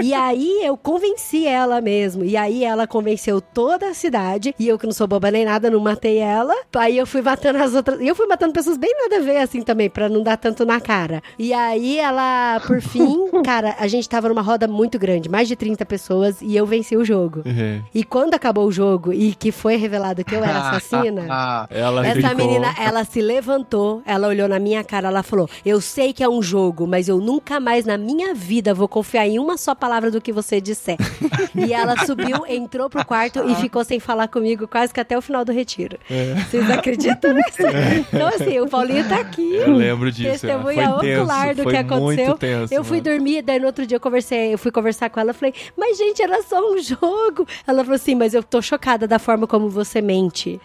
[0.00, 2.24] E aí eu convenci ela mesmo.
[2.24, 4.54] E aí ela convenceu toda a cidade.
[4.58, 6.54] E eu, que não sou boba nem nada, não matei ela.
[6.74, 8.00] Aí eu fui matando as outras.
[8.00, 10.64] E eu fui matando pessoas bem nada a ver, assim, também, pra não dar tanto
[10.64, 11.22] na cara.
[11.38, 15.56] E aí ela, por fim, cara, a gente tava numa roda muito grande, mais de
[15.56, 17.42] 30 pessoas, e eu venci o jogo.
[17.46, 17.80] É.
[17.94, 21.22] E quando acabou o jogo e que foi revelado que eu era assassina,
[21.70, 26.12] Ela essa menina, ela se levantou, ela olhou na minha cara, ela falou: Eu sei
[26.12, 29.56] que é um jogo, mas eu nunca mais na minha vida vou confiar em uma
[29.56, 30.96] só palavra do que você disser.
[31.54, 35.22] e ela subiu, entrou pro quarto e ficou sem falar comigo quase que até o
[35.22, 35.98] final do retiro.
[36.48, 37.62] Vocês acreditam nisso?
[38.12, 39.54] Então, assim, o Paulinho tá aqui.
[39.56, 40.28] Eu lembro disso.
[40.28, 40.32] é.
[40.32, 42.26] Testemunha foi tenso, ocular do foi que aconteceu.
[42.26, 43.10] Muito tenso, eu fui mano.
[43.10, 46.22] dormir, daí no outro dia eu conversei, eu fui conversar com ela, falei, mas gente,
[46.22, 47.46] era só um jogo.
[47.66, 50.60] Ela falou assim, mas eu tô chocada da forma como você mente.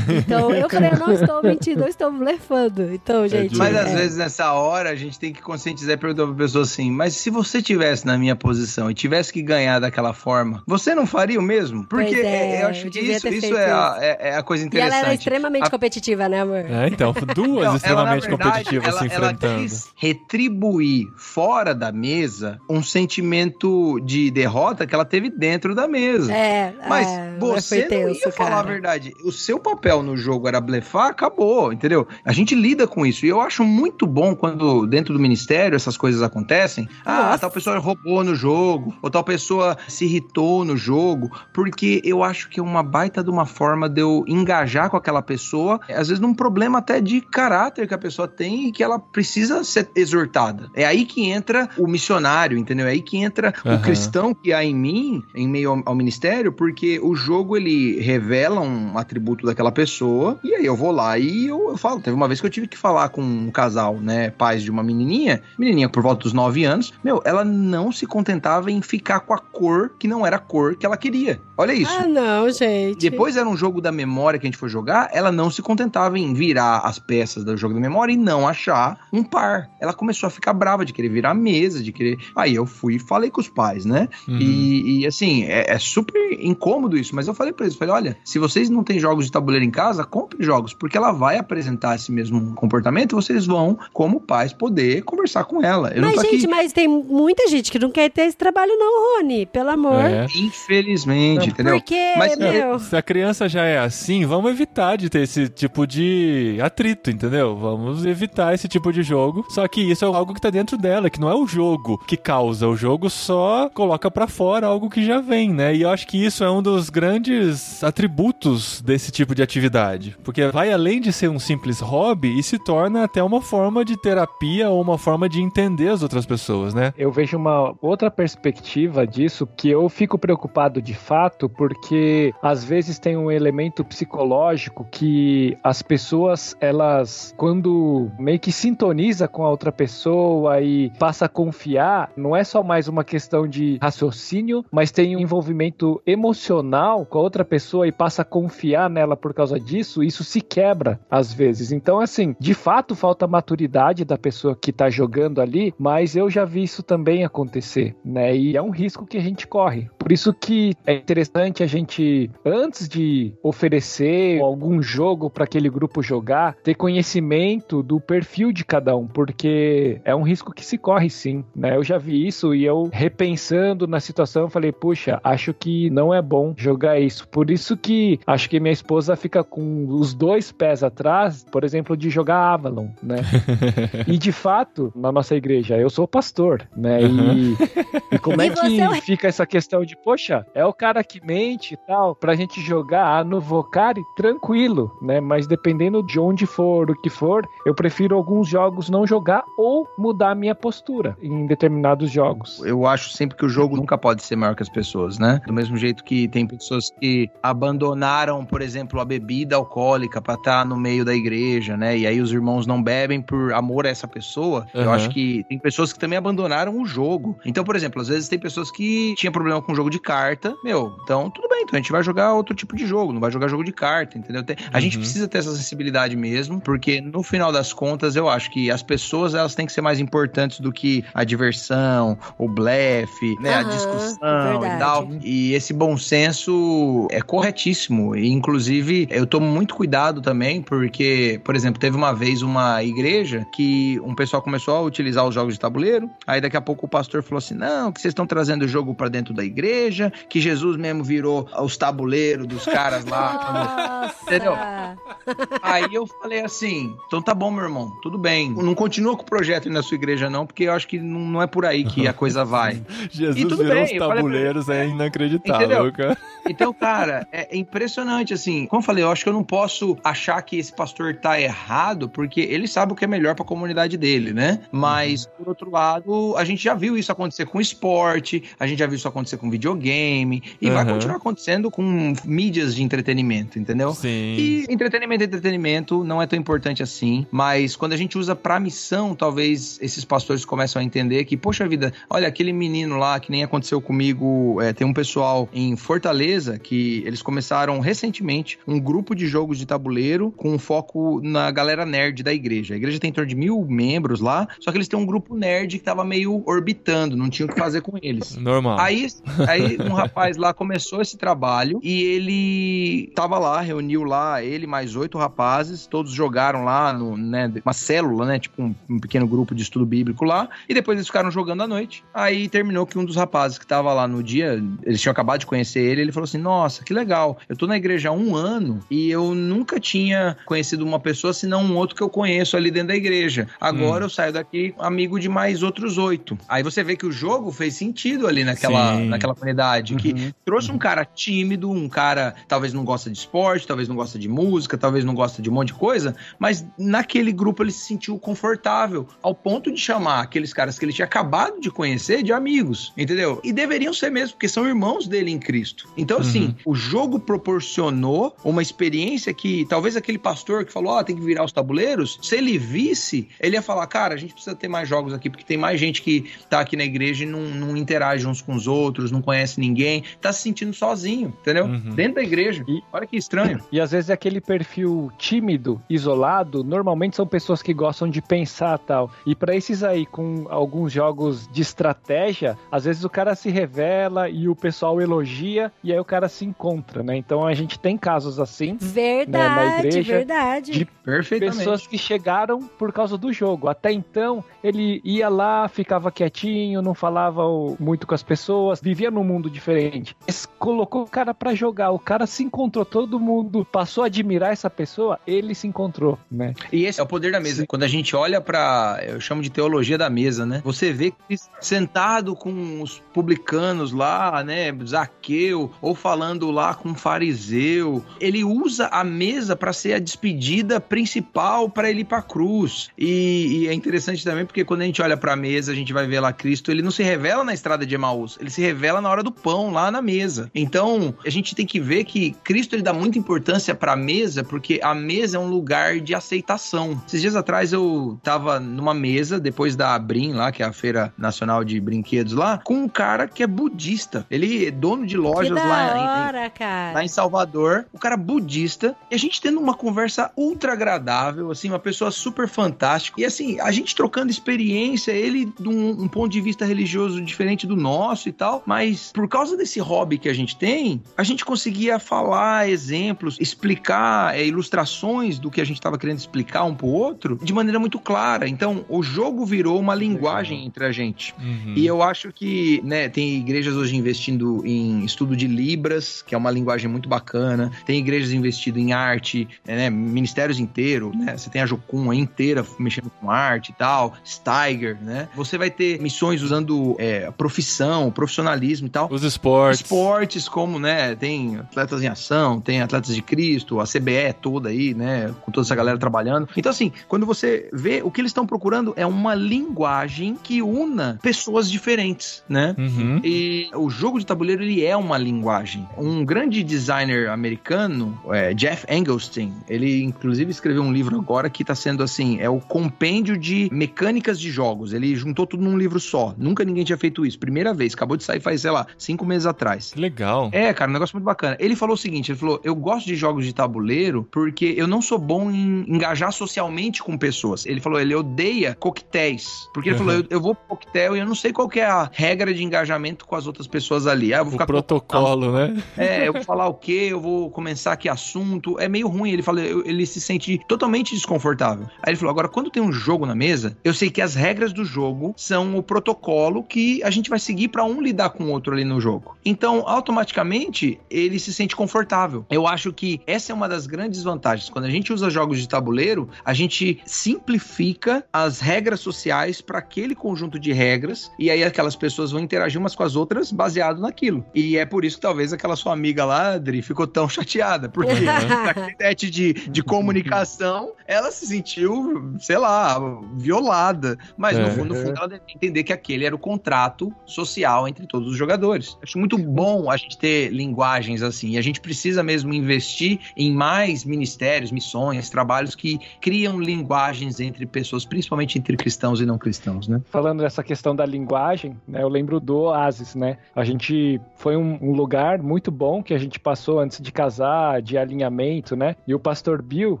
[0.18, 2.92] Então eu falei, eu não estou mentindo, eu estou blefando.
[2.92, 3.56] Então, gente.
[3.56, 3.96] Mas às é.
[3.96, 7.30] vezes nessa hora a gente tem que conscientizar e perguntar pra pessoa assim: mas se
[7.30, 11.42] você tivesse na minha posição e tivesse que ganhar daquela forma, você não faria o
[11.42, 11.86] mesmo?
[11.86, 14.64] Porque é, é, eu acho eu que isso, isso é, a, é, é a coisa
[14.64, 14.96] E interessante.
[14.96, 16.64] ela era extremamente A- competitiva, né, amor?
[16.68, 17.12] É, então,
[17.46, 19.62] duas Então, extremamente ela, na verdade, competitivas ela, se ela enfrentando.
[19.62, 26.32] quis retribuir fora da mesa um sentimento de derrota que ela teve dentro da mesa.
[26.32, 28.68] É, Mas é, você foi não tenso, ia falar a cara.
[28.68, 29.12] verdade.
[29.24, 32.06] O seu papel no jogo era blefar, acabou, entendeu?
[32.24, 33.24] A gente lida com isso.
[33.24, 36.88] E eu acho muito bom quando dentro do ministério essas coisas acontecem.
[37.04, 37.38] Ah, Nossa.
[37.40, 42.48] tal pessoa roubou no jogo, ou tal pessoa se irritou no jogo, porque eu acho
[42.48, 46.20] que é uma baita de uma forma de eu engajar com aquela pessoa, às vezes
[46.20, 50.70] num problema até de caráter que a pessoa tem e que ela precisa ser exortada.
[50.74, 52.86] É aí que entra o missionário, entendeu?
[52.86, 53.82] É aí que entra o Aham.
[53.82, 58.62] cristão que há em mim, em meio ao, ao ministério, porque o jogo ele revela
[58.62, 62.00] um atributo daquela pessoa, e aí eu vou lá e eu, eu falo.
[62.00, 64.82] Teve uma vez que eu tive que falar com um casal, né, pais de uma
[64.82, 69.34] menininha, menininha por volta dos 9 anos, meu, ela não se contentava em ficar com
[69.34, 71.38] a cor que não era a cor que ela queria.
[71.54, 71.92] Olha isso.
[72.00, 73.10] Ah, não, gente.
[73.10, 76.18] Depois era um jogo da memória que a gente foi jogar, ela não se contentava
[76.18, 79.70] em virar as peças do jogo da memória e não achar um par.
[79.80, 82.18] Ela começou a ficar brava de querer virar a mesa, de querer.
[82.34, 84.08] Aí eu fui e falei com os pais, né?
[84.28, 84.38] Uhum.
[84.38, 88.16] E, e, assim, é, é super incômodo isso, mas eu falei pra eles, falei, olha,
[88.24, 91.96] se vocês não têm jogos de tabuleiro em casa, compre jogos, porque ela vai apresentar
[91.96, 95.90] esse mesmo comportamento e vocês vão, como pais, poder conversar com ela.
[95.94, 96.46] Eu não Mas, tô gente, aqui...
[96.46, 99.46] mas tem muita gente que não quer ter esse trabalho, não, Rony.
[99.46, 100.04] Pelo amor.
[100.04, 100.26] É.
[100.36, 101.74] Infelizmente, entendeu?
[101.74, 102.78] Porque, Mas- meu.
[102.78, 107.56] Se a criança já é assim, vamos evitar de ter esse tipo de atrito, entendeu?
[107.56, 109.44] Vamos evitar esse tipo de jogo.
[109.48, 112.16] Só que isso é algo que tá dentro dela, que não é o jogo que
[112.16, 112.68] causa.
[112.68, 115.74] O jogo só coloca pra fora algo que já vem, né?
[115.74, 120.16] E eu acho que isso é um dos grandes atributos desse tipo de atividade.
[120.22, 124.00] Porque vai além de ser um simples hobby e se torna até uma forma de
[124.00, 126.92] terapia ou uma forma de entender as outras pessoas, né?
[126.96, 132.98] Eu vejo uma outra perspectiva disso que eu fico preocupado de fato, porque às vezes
[132.98, 136.95] tem um elemento psicológico que as pessoas, elas,
[137.36, 142.62] quando meio que sintoniza com a outra pessoa e passa a confiar, não é só
[142.62, 147.92] mais uma questão de raciocínio, mas tem um envolvimento emocional com a outra pessoa e
[147.92, 151.72] passa a confiar nela por causa disso, isso se quebra às vezes.
[151.72, 156.44] Então, assim, de fato falta maturidade da pessoa que tá jogando ali, mas eu já
[156.44, 158.36] vi isso também acontecer, né?
[158.36, 159.88] E é um risco que a gente corre.
[159.98, 166.02] Por isso que é interessante a gente, antes de oferecer algum jogo para aquele grupo
[166.02, 171.10] jogar, ter conhecimento do perfil de cada um, porque é um risco que se corre
[171.10, 171.76] sim, né?
[171.76, 176.22] Eu já vi isso e eu repensando na situação, falei, puxa, acho que não é
[176.22, 177.26] bom jogar isso.
[177.26, 181.96] Por isso que acho que minha esposa fica com os dois pés atrás, por exemplo,
[181.96, 183.16] de jogar Avalon, né?
[184.06, 187.00] e de fato, na nossa igreja, eu sou pastor, né?
[187.02, 187.56] E,
[188.14, 191.20] e como é E que é fica essa questão de, poxa, é o cara que
[191.26, 195.20] mente e tal, pra gente jogar no Vocari tranquilo, né?
[195.20, 199.44] Mas dependendo de onde for for, o que for, eu prefiro alguns jogos não jogar
[199.56, 202.60] ou mudar a minha postura em determinados jogos.
[202.64, 205.40] Eu acho sempre que o jogo nunca pode ser maior que as pessoas, né?
[205.46, 210.64] Do mesmo jeito que tem pessoas que abandonaram, por exemplo, a bebida alcoólica para estar
[210.66, 211.96] no meio da igreja, né?
[211.96, 214.66] E aí os irmãos não bebem por amor a essa pessoa.
[214.74, 214.90] Eu Uhum.
[214.92, 217.38] acho que tem pessoas que também abandonaram o jogo.
[217.44, 220.92] Então, por exemplo, às vezes tem pessoas que tinham problema com jogo de carta, meu,
[221.02, 223.48] então tudo bem, então a gente vai jogar outro tipo de jogo, não vai jogar
[223.48, 224.42] jogo de carta, entendeu?
[224.72, 225.00] A gente Uhum.
[225.02, 229.34] precisa ter essa sensibilidade mesmo, porque no final das contas eu acho que as pessoas
[229.34, 234.56] elas têm que ser mais importantes do que a diversão, o blefe, né, a discussão
[234.56, 234.78] e verdade.
[234.80, 235.08] tal.
[235.22, 238.16] E esse bom senso é corretíssimo.
[238.16, 243.46] E, inclusive, eu tomo muito cuidado também, porque, por exemplo, teve uma vez uma igreja
[243.54, 246.10] que um pessoal começou a utilizar os jogos de tabuleiro.
[246.26, 248.92] Aí daqui a pouco o pastor falou assim: não, que vocês estão trazendo o jogo
[248.92, 254.02] pra dentro da igreja, que Jesus mesmo virou os tabuleiros dos caras lá.
[254.02, 254.16] Nossa!
[254.24, 254.54] Entendeu?
[255.62, 258.50] Aí eu falei assim: então tá bom, meu irmão, tudo bem.
[258.50, 261.20] Não continua com o projeto aí na sua igreja, não, porque eu acho que não,
[261.20, 262.82] não é por aí que a coisa vai.
[263.10, 265.92] Jesus E tudo virou bem, os tabuleiros, é inacreditável, Entendeu?
[265.92, 266.18] cara.
[266.48, 268.66] Então, cara, é impressionante, assim.
[268.66, 272.08] Como eu falei, eu acho que eu não posso achar que esse pastor tá errado,
[272.08, 274.60] porque ele sabe o que é melhor pra comunidade dele, né?
[274.70, 278.86] Mas, por outro lado, a gente já viu isso acontecer com esporte, a gente já
[278.86, 280.94] viu isso acontecer com videogame, e vai Aham.
[280.94, 283.94] continuar acontecendo com mídias de entretenimento, entendeu?
[283.94, 284.08] Sim.
[284.08, 288.60] E entretenimento é entretenimento, não é tão importante assim, mas quando a gente usa pra
[288.60, 293.30] missão, talvez esses pastores começam a entender que, poxa vida, olha, aquele menino lá, que
[293.30, 299.14] nem aconteceu comigo, é, tem um pessoal em Fortaleza que eles começaram recentemente um grupo
[299.14, 302.74] de jogos de tabuleiro com um foco na galera nerd da igreja.
[302.74, 305.34] A igreja tem em torno de mil membros lá, só que eles têm um grupo
[305.34, 308.36] nerd que tava meio orbitando, não tinha o que fazer com eles.
[308.36, 308.78] Normal.
[308.78, 309.06] Aí,
[309.48, 314.96] aí um rapaz lá começou esse trabalho e ele tava lá, reuniu lá ele mais
[314.96, 319.54] oito rapazes, todos jogaram lá no, né, uma célula, né, tipo um, um pequeno grupo
[319.54, 322.04] de estudo bíblico lá, e depois eles ficaram jogando à noite.
[322.12, 325.46] Aí terminou que um dos rapazes que tava lá no dia, eles tinham acabado de
[325.46, 327.38] conhecer ele, ele falou assim: "Nossa, que legal.
[327.48, 331.62] Eu tô na igreja há um ano e eu nunca tinha conhecido uma pessoa senão
[331.64, 333.48] um outro que eu conheço ali dentro da igreja.
[333.60, 336.38] Agora eu saio daqui amigo de mais outros oito.
[336.48, 339.06] Aí você vê que o jogo fez sentido ali naquela, Sim.
[339.08, 340.30] naquela comunidade, que Uhum.
[340.44, 344.28] trouxe um cara tímido, um cara talvez não gosta de esporte, talvez não gosta de
[344.28, 348.18] música, talvez não gosta de um monte de coisa, mas naquele grupo ele se sentiu
[348.18, 352.92] confortável, ao ponto de chamar aqueles caras que ele tinha acabado de conhecer de amigos,
[352.96, 353.40] entendeu?
[353.42, 355.88] E deveriam ser mesmo, porque são irmãos dele em Cristo.
[355.96, 361.16] Então, assim, o jogo proporcionou uma experiência que talvez aquele pastor que falou, ó, tem
[361.16, 364.68] que virar os tabuleiros, se ele visse, ele ia falar, cara, a gente precisa ter
[364.68, 367.76] mais jogos aqui, porque tem mais gente que tá aqui na igreja e não, não
[367.76, 371.64] interage uns com os outros, não conhece ninguém, tá se sentindo sozinho, entendeu?
[371.66, 371.94] Uhum.
[371.94, 372.64] Dentro da igreja.
[372.68, 373.60] E- Olha que estranho.
[373.70, 379.10] E às vezes aquele perfil tímido, isolado, normalmente são pessoas que gostam de pensar tal.
[379.26, 384.28] E pra esses aí com alguns jogos de estratégia, às vezes o cara se revela
[384.28, 387.16] e o pessoal elogia e aí o cara se encontra, né?
[387.16, 390.72] Então a gente tem casos assim Verdade, igreja, verdade.
[390.72, 391.58] de Perfeitamente.
[391.58, 393.68] pessoas que chegaram por causa do jogo.
[393.68, 397.42] Até então, ele ia lá, ficava quietinho, não falava
[397.78, 400.16] muito com as pessoas, vivia num mundo diferente.
[400.26, 404.52] Mas colocou o cara pra jogar, o cara se encontrou, todo mundo passou a admirar
[404.52, 406.54] essa pessoa, ele se encontrou, né?
[406.72, 407.64] E esse é o poder da mesa.
[407.66, 409.00] Quando a gente olha pra.
[409.06, 410.60] Eu chamo de teologia da mesa, né?
[410.64, 414.72] Você vê Cristo sentado com os publicanos lá, né?
[414.86, 418.04] Zaqueu, ou falando lá com um fariseu.
[418.20, 422.90] Ele usa a mesa pra ser a despedida principal pra ele ir pra cruz.
[422.96, 426.06] E, e é interessante também porque quando a gente olha pra mesa, a gente vai
[426.06, 429.10] ver lá Cristo, ele não se revela na estrada de Emaús, ele se revela na
[429.10, 430.50] hora do pão, lá na mesa.
[430.54, 434.80] Então, a gente tem que ver que Cristo ele dá muita importância pra mesa, porque
[434.82, 437.00] a mesa é um lugar de aceitação.
[437.06, 441.12] Esses dias atrás eu tava numa mesa, depois da Abrim lá, que é a Feira
[441.16, 444.26] Nacional de Brinquedos lá, com um cara que é budista.
[444.30, 446.92] Ele é dono de lojas da lá em- em, hora, cara.
[446.94, 451.68] lá em Salvador, o cara budista, e a gente tendo uma conversa ultra agradável, assim,
[451.68, 453.20] uma pessoa super fantástica.
[453.20, 457.66] E assim, a gente trocando experiência, ele de um, um ponto de vista religioso diferente
[457.66, 461.44] do nosso e tal, mas por causa desse hobby que a gente tem, a gente
[461.44, 466.86] conseguia falar exemplos, explicar é, ilustrações do que a gente estava querendo explicar um pro
[466.86, 468.48] outro de maneira muito clara.
[468.48, 471.34] Então, o jogo virou uma linguagem entre a gente.
[471.38, 471.74] Uhum.
[471.76, 476.38] E eu acho que, né, tem igrejas hoje investindo em estudo de Libras, que é
[476.38, 477.72] uma linguagem muito bacana.
[477.84, 479.90] Tem igrejas investindo em arte, né?
[479.90, 481.36] Ministérios inteiros, né?
[481.36, 485.28] Você tem a Jocum inteira mexendo com arte e tal, Steiger, né?
[485.34, 489.08] Você vai ter missões usando é, profissão, profissionalismo e tal.
[489.10, 489.80] Os esportes.
[489.80, 491.14] Esportes como, né?
[491.16, 495.34] Tem atletas em ação, tem atletas de Cristo, a CBE toda aí, né?
[495.42, 496.48] Com toda essa galera trabalhando.
[496.56, 501.18] Então, assim, quando você vê, o que eles estão procurando é uma linguagem que una
[501.22, 502.74] pessoas diferentes, né?
[502.78, 503.20] Uhum.
[503.24, 505.55] E o jogo de tabuleiro ele é uma linguagem.
[505.96, 511.74] Um grande designer americano, é, Jeff Engelstein, ele inclusive escreveu um livro agora que está
[511.74, 514.92] sendo assim, é o compêndio de mecânicas de jogos.
[514.92, 516.34] Ele juntou tudo num livro só.
[516.36, 517.38] Nunca ninguém tinha feito isso.
[517.38, 519.92] Primeira vez, acabou de sair faz, sei lá, cinco meses atrás.
[519.92, 520.48] Que legal.
[520.52, 521.56] É, cara, um negócio muito bacana.
[521.58, 525.00] Ele falou o seguinte: ele falou, eu gosto de jogos de tabuleiro porque eu não
[525.02, 527.64] sou bom em engajar socialmente com pessoas.
[527.66, 529.68] Ele falou, ele odeia coquetéis.
[529.72, 530.04] Porque ele Uhum.
[530.04, 532.52] falou, eu, eu vou pro coquetel e eu não sei qual que é a regra
[532.52, 534.32] de engajamento com as outras pessoas ali.
[534.34, 535.82] Ah, eu vou O ficar protocolo, né?
[535.96, 537.08] é, eu vou falar o quê?
[537.10, 538.78] Eu vou começar que assunto?
[538.78, 539.30] É meio ruim.
[539.30, 541.86] Ele eu- ele se sente totalmente desconfortável.
[542.02, 544.72] Aí ele falou: agora, quando tem um jogo na mesa, eu sei que as regras
[544.72, 548.50] do jogo são o protocolo que a gente vai seguir pra um lidar com o
[548.50, 549.36] outro ali no jogo.
[549.44, 552.44] Então, automaticamente, ele se sente confortável.
[552.50, 554.68] Eu acho que essa é uma das grandes vantagens.
[554.70, 560.14] Quando a gente usa jogos de tabuleiro, a gente simplifica as regras sociais para aquele
[560.14, 564.44] conjunto de regras e aí aquelas pessoas vão interagir umas com as outras baseado naquilo.
[564.54, 568.12] E é por isso que talvez aquela sua amiga lá, Adri, ficou tão chateada, porque
[568.64, 572.98] naquele set de, de comunicação, ela se sentiu, sei lá,
[573.34, 574.16] violada.
[574.36, 574.70] Mas no É.
[574.70, 578.36] fundo, no fundo, ela deve entender que aquele era o contrato social entre todos os
[578.36, 578.96] jogadores.
[579.02, 581.50] Acho muito bom a gente ter linguagens assim.
[581.50, 587.66] E a gente precisa mesmo investir em mais ministérios, missões, trabalhos que criam linguagens entre
[587.66, 590.00] pessoas, principalmente entre cristãos e não cristãos, né?
[590.10, 593.38] Falando dessa questão da linguagem, né, eu lembro do Oasis, né?
[593.54, 597.80] A gente foi um, um lugar muito bom que a gente passou antes de casar,
[597.82, 598.96] de alinhamento, né?
[599.06, 600.00] E o pastor Bill,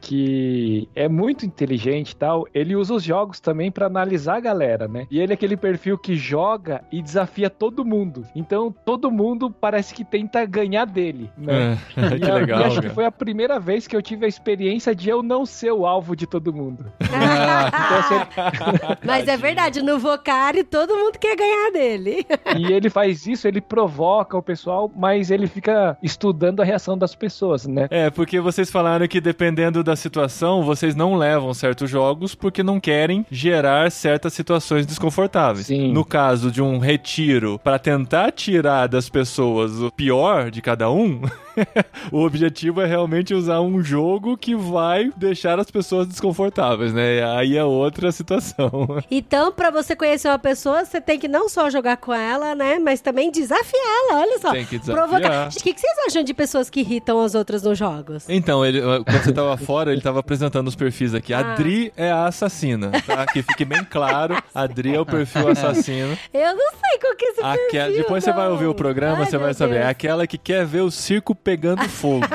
[0.00, 4.86] que é muito inteligente e tal, ele usa os jogos também pra analisar a galera,
[4.88, 5.06] né?
[5.10, 8.24] E ele é aquele perfil que joga e desafia todo mundo.
[8.34, 11.78] Então todo mundo parece que tenta ganhar dele, né?
[11.96, 12.94] É, E que a- legal, e acho que cara.
[12.94, 16.14] foi a primeira vez que eu tive a experiência de eu não ser o alvo
[16.16, 16.86] de todo mundo.
[17.04, 18.14] Então, assim,
[19.04, 22.26] Mas é verdade, no Vocari todo mundo quer ganhar dele.
[22.56, 27.14] E ele faz isso, ele provoca o pessoal, mas ele fica estudando a reação das
[27.14, 27.88] pessoas, né?
[27.90, 32.80] É, porque vocês falaram que dependendo da situação, vocês não levam certos jogos porque não
[32.80, 35.66] querem gerar certas situações desconfortáveis.
[35.66, 35.92] Sim.
[35.92, 41.20] No caso de um retiro, pra tentar tirar das pessoas o pior de cada um,
[42.10, 47.22] o objetivo é realmente usar um jogo que vai deixar as pessoas desconfortáveis, né?
[47.36, 48.64] Aí é outra situação.
[49.10, 52.78] Então, pra você conhecer uma pessoa, você tem que não só jogar com ela, né?
[52.78, 54.50] Mas também desafiá-la, olha só.
[54.50, 54.93] Tem que desafiar.
[54.94, 55.50] Provocar.
[55.50, 58.24] Gente, O que, que vocês acham de pessoas que irritam as outras nos jogos?
[58.28, 61.32] Então, ele, quando você tava fora, ele tava apresentando os perfis aqui.
[61.34, 61.54] A Ah.
[61.54, 63.26] Dri é a assassina, tá?
[63.26, 66.16] Que fique bem claro, a Dri é o perfil assassino.
[66.32, 68.52] Eu não sei qual que é esse Aquela- perfil, depois você vai não.
[68.52, 69.74] ouvir o programa, Ai, você vai saber.
[69.76, 69.90] É Deus.
[69.90, 72.24] aquela que quer ver o circo pegando fogo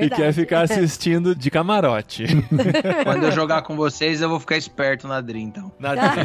[0.00, 2.24] é e quer ficar assistindo de camarote.
[3.04, 5.72] Quando eu jogar com vocês, eu vou ficar esperto na Dri, então.
[5.78, 6.22] Na Dri,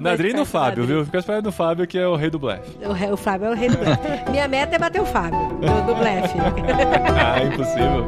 [0.00, 1.04] na Dri e no Fábio, viu?
[1.04, 2.70] Fica esperando no Fábio, que é o rei do blefe.
[2.82, 3.91] O, o Fábio é o rei do blefe.
[4.30, 6.38] Minha meta é bater o Fábio, do, do blefe.
[7.24, 8.04] Ah, impossível,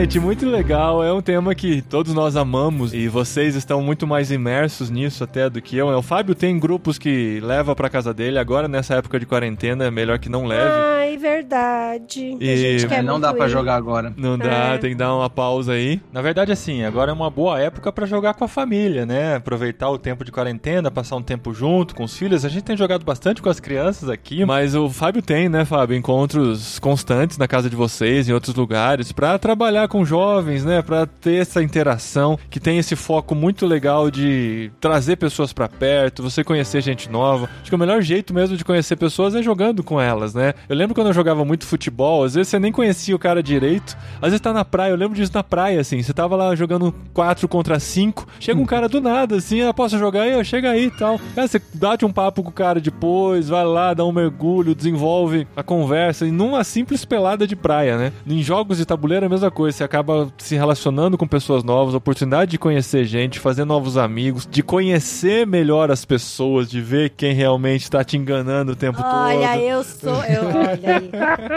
[0.00, 1.04] Gente, muito legal.
[1.04, 5.50] É um tema que todos nós amamos e vocês estão muito mais imersos nisso até
[5.50, 5.88] do que eu.
[5.88, 8.38] O Fábio tem grupos que leva pra casa dele.
[8.38, 10.70] Agora, nessa época de quarentena, é melhor que não leve.
[10.72, 12.34] Ai, verdade.
[12.40, 13.50] E- A gente quer não dá pra ir.
[13.50, 14.10] jogar agora.
[14.16, 14.78] Não dá, É.
[14.78, 16.00] tem que dar uma pausa aí.
[16.10, 19.36] Na verdade, assim, agora é uma boa época pra jogar com a família, né?
[19.36, 22.42] Aproveitar o tempo de quarentena, passar um tempo junto com os filhos.
[22.42, 25.64] A gente tem jogado bastante com as crianças aqui, mas Mas o Fábio tem, né,
[25.64, 30.80] Fábio, encontros constantes na casa de vocês, em outros lugares, pra trabalhar com jovens, né,
[30.80, 36.22] Pra ter essa interação, que tem esse foco muito legal de trazer pessoas pra perto,
[36.22, 37.48] você conhecer gente nova.
[37.60, 40.54] Acho que o melhor jeito mesmo de conhecer pessoas é jogando com elas, né?
[40.68, 43.96] Eu lembro quando eu jogava muito futebol, às vezes você nem conhecia o cara direito,
[44.16, 46.94] às vezes tá na praia, eu lembro disso na praia, assim, você tava lá jogando
[47.12, 50.44] 4 contra 5, chega um cara do nada, assim, ah, posso jogar aí?
[50.44, 51.20] Chega aí tal.
[51.34, 55.46] Cara, você bate um papo com o cara depois, vai lá, dá um mergulho, desenvolve
[55.56, 58.12] a conversa, e numa simples pelada de praia, né?
[58.26, 59.79] Em jogos de tabuleiro é a mesma coisa.
[59.80, 64.62] Você acaba se relacionando com pessoas novas, oportunidade de conhecer gente, fazer novos amigos, de
[64.62, 69.60] conhecer melhor as pessoas, de ver quem realmente está te enganando o tempo Olha, todo.
[69.62, 70.22] eu sou.
[70.24, 71.10] Eu, olha aí.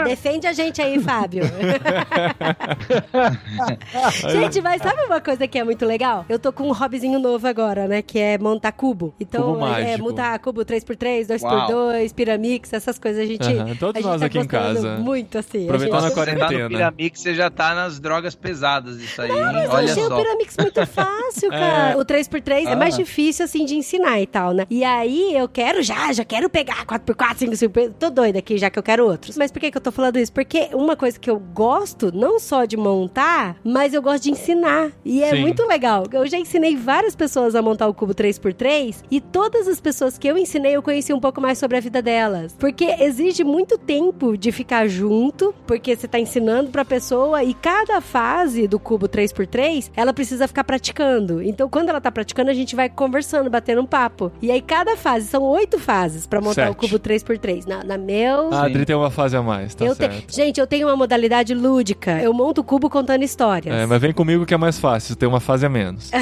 [0.04, 1.44] Defende a gente aí, Fábio.
[4.32, 6.24] gente, mas sabe uma coisa que é muito legal?
[6.26, 8.00] Eu tô com um hobbyzinho novo agora, né?
[8.00, 9.14] Que é montar cubo.
[9.20, 11.68] Então, Cubo é, é montar cubo 3x3, Uau.
[11.68, 13.22] 2x2, piramix, essas coisas.
[13.22, 13.44] A gente.
[13.78, 14.96] Todos a gente nós tá aqui em casa.
[14.96, 15.62] Muito assim.
[15.62, 16.62] a Aproveitar gente- na Você tá quarentena.
[16.64, 19.36] no Piramix, você já tá nas drogas pesadas isso aí, hein?
[19.40, 20.14] Mas eu Olha achei só.
[20.14, 21.98] o Pyramix muito fácil, cara.
[21.98, 22.76] O 3x3 é Ah.
[22.76, 24.66] mais difícil, assim, de ensinar e tal, né?
[24.70, 27.94] E aí eu quero já, já quero pegar 4x4, 5x5.
[27.98, 29.36] Tô doida aqui, já que eu quero outros.
[29.36, 30.32] Mas por que, que eu tô falando isso?
[30.32, 34.90] Porque uma coisa que eu gosto, não só de montar, mas eu gosto de ensinar.
[35.04, 35.40] E é Sim.
[35.40, 36.04] muito legal.
[36.12, 40.26] Eu já ensinei várias pessoas a montar o cubo 3x3 e todas as pessoas que
[40.28, 42.54] eu ensinei, eu conheci um pouco mais sobre a vida delas.
[42.58, 48.00] Porque exige muito tempo de ficar junto, porque você tá ensinando pra pessoa e cada
[48.04, 51.42] fase do cubo 3x3, ela precisa ficar praticando.
[51.42, 54.30] Então, quando ela tá praticando, a gente vai conversando, batendo um papo.
[54.40, 56.70] E aí, cada fase, são oito fases pra montar Sete.
[56.72, 57.66] o cubo 3x3.
[57.66, 58.52] Na, na meu.
[58.54, 60.32] A Adri tem uma fase a mais, tá eu te- certo.
[60.34, 62.20] Gente, eu tenho uma modalidade lúdica.
[62.20, 63.74] Eu monto o cubo contando histórias.
[63.74, 66.10] É, mas vem comigo que é mais fácil, tem uma fase a menos.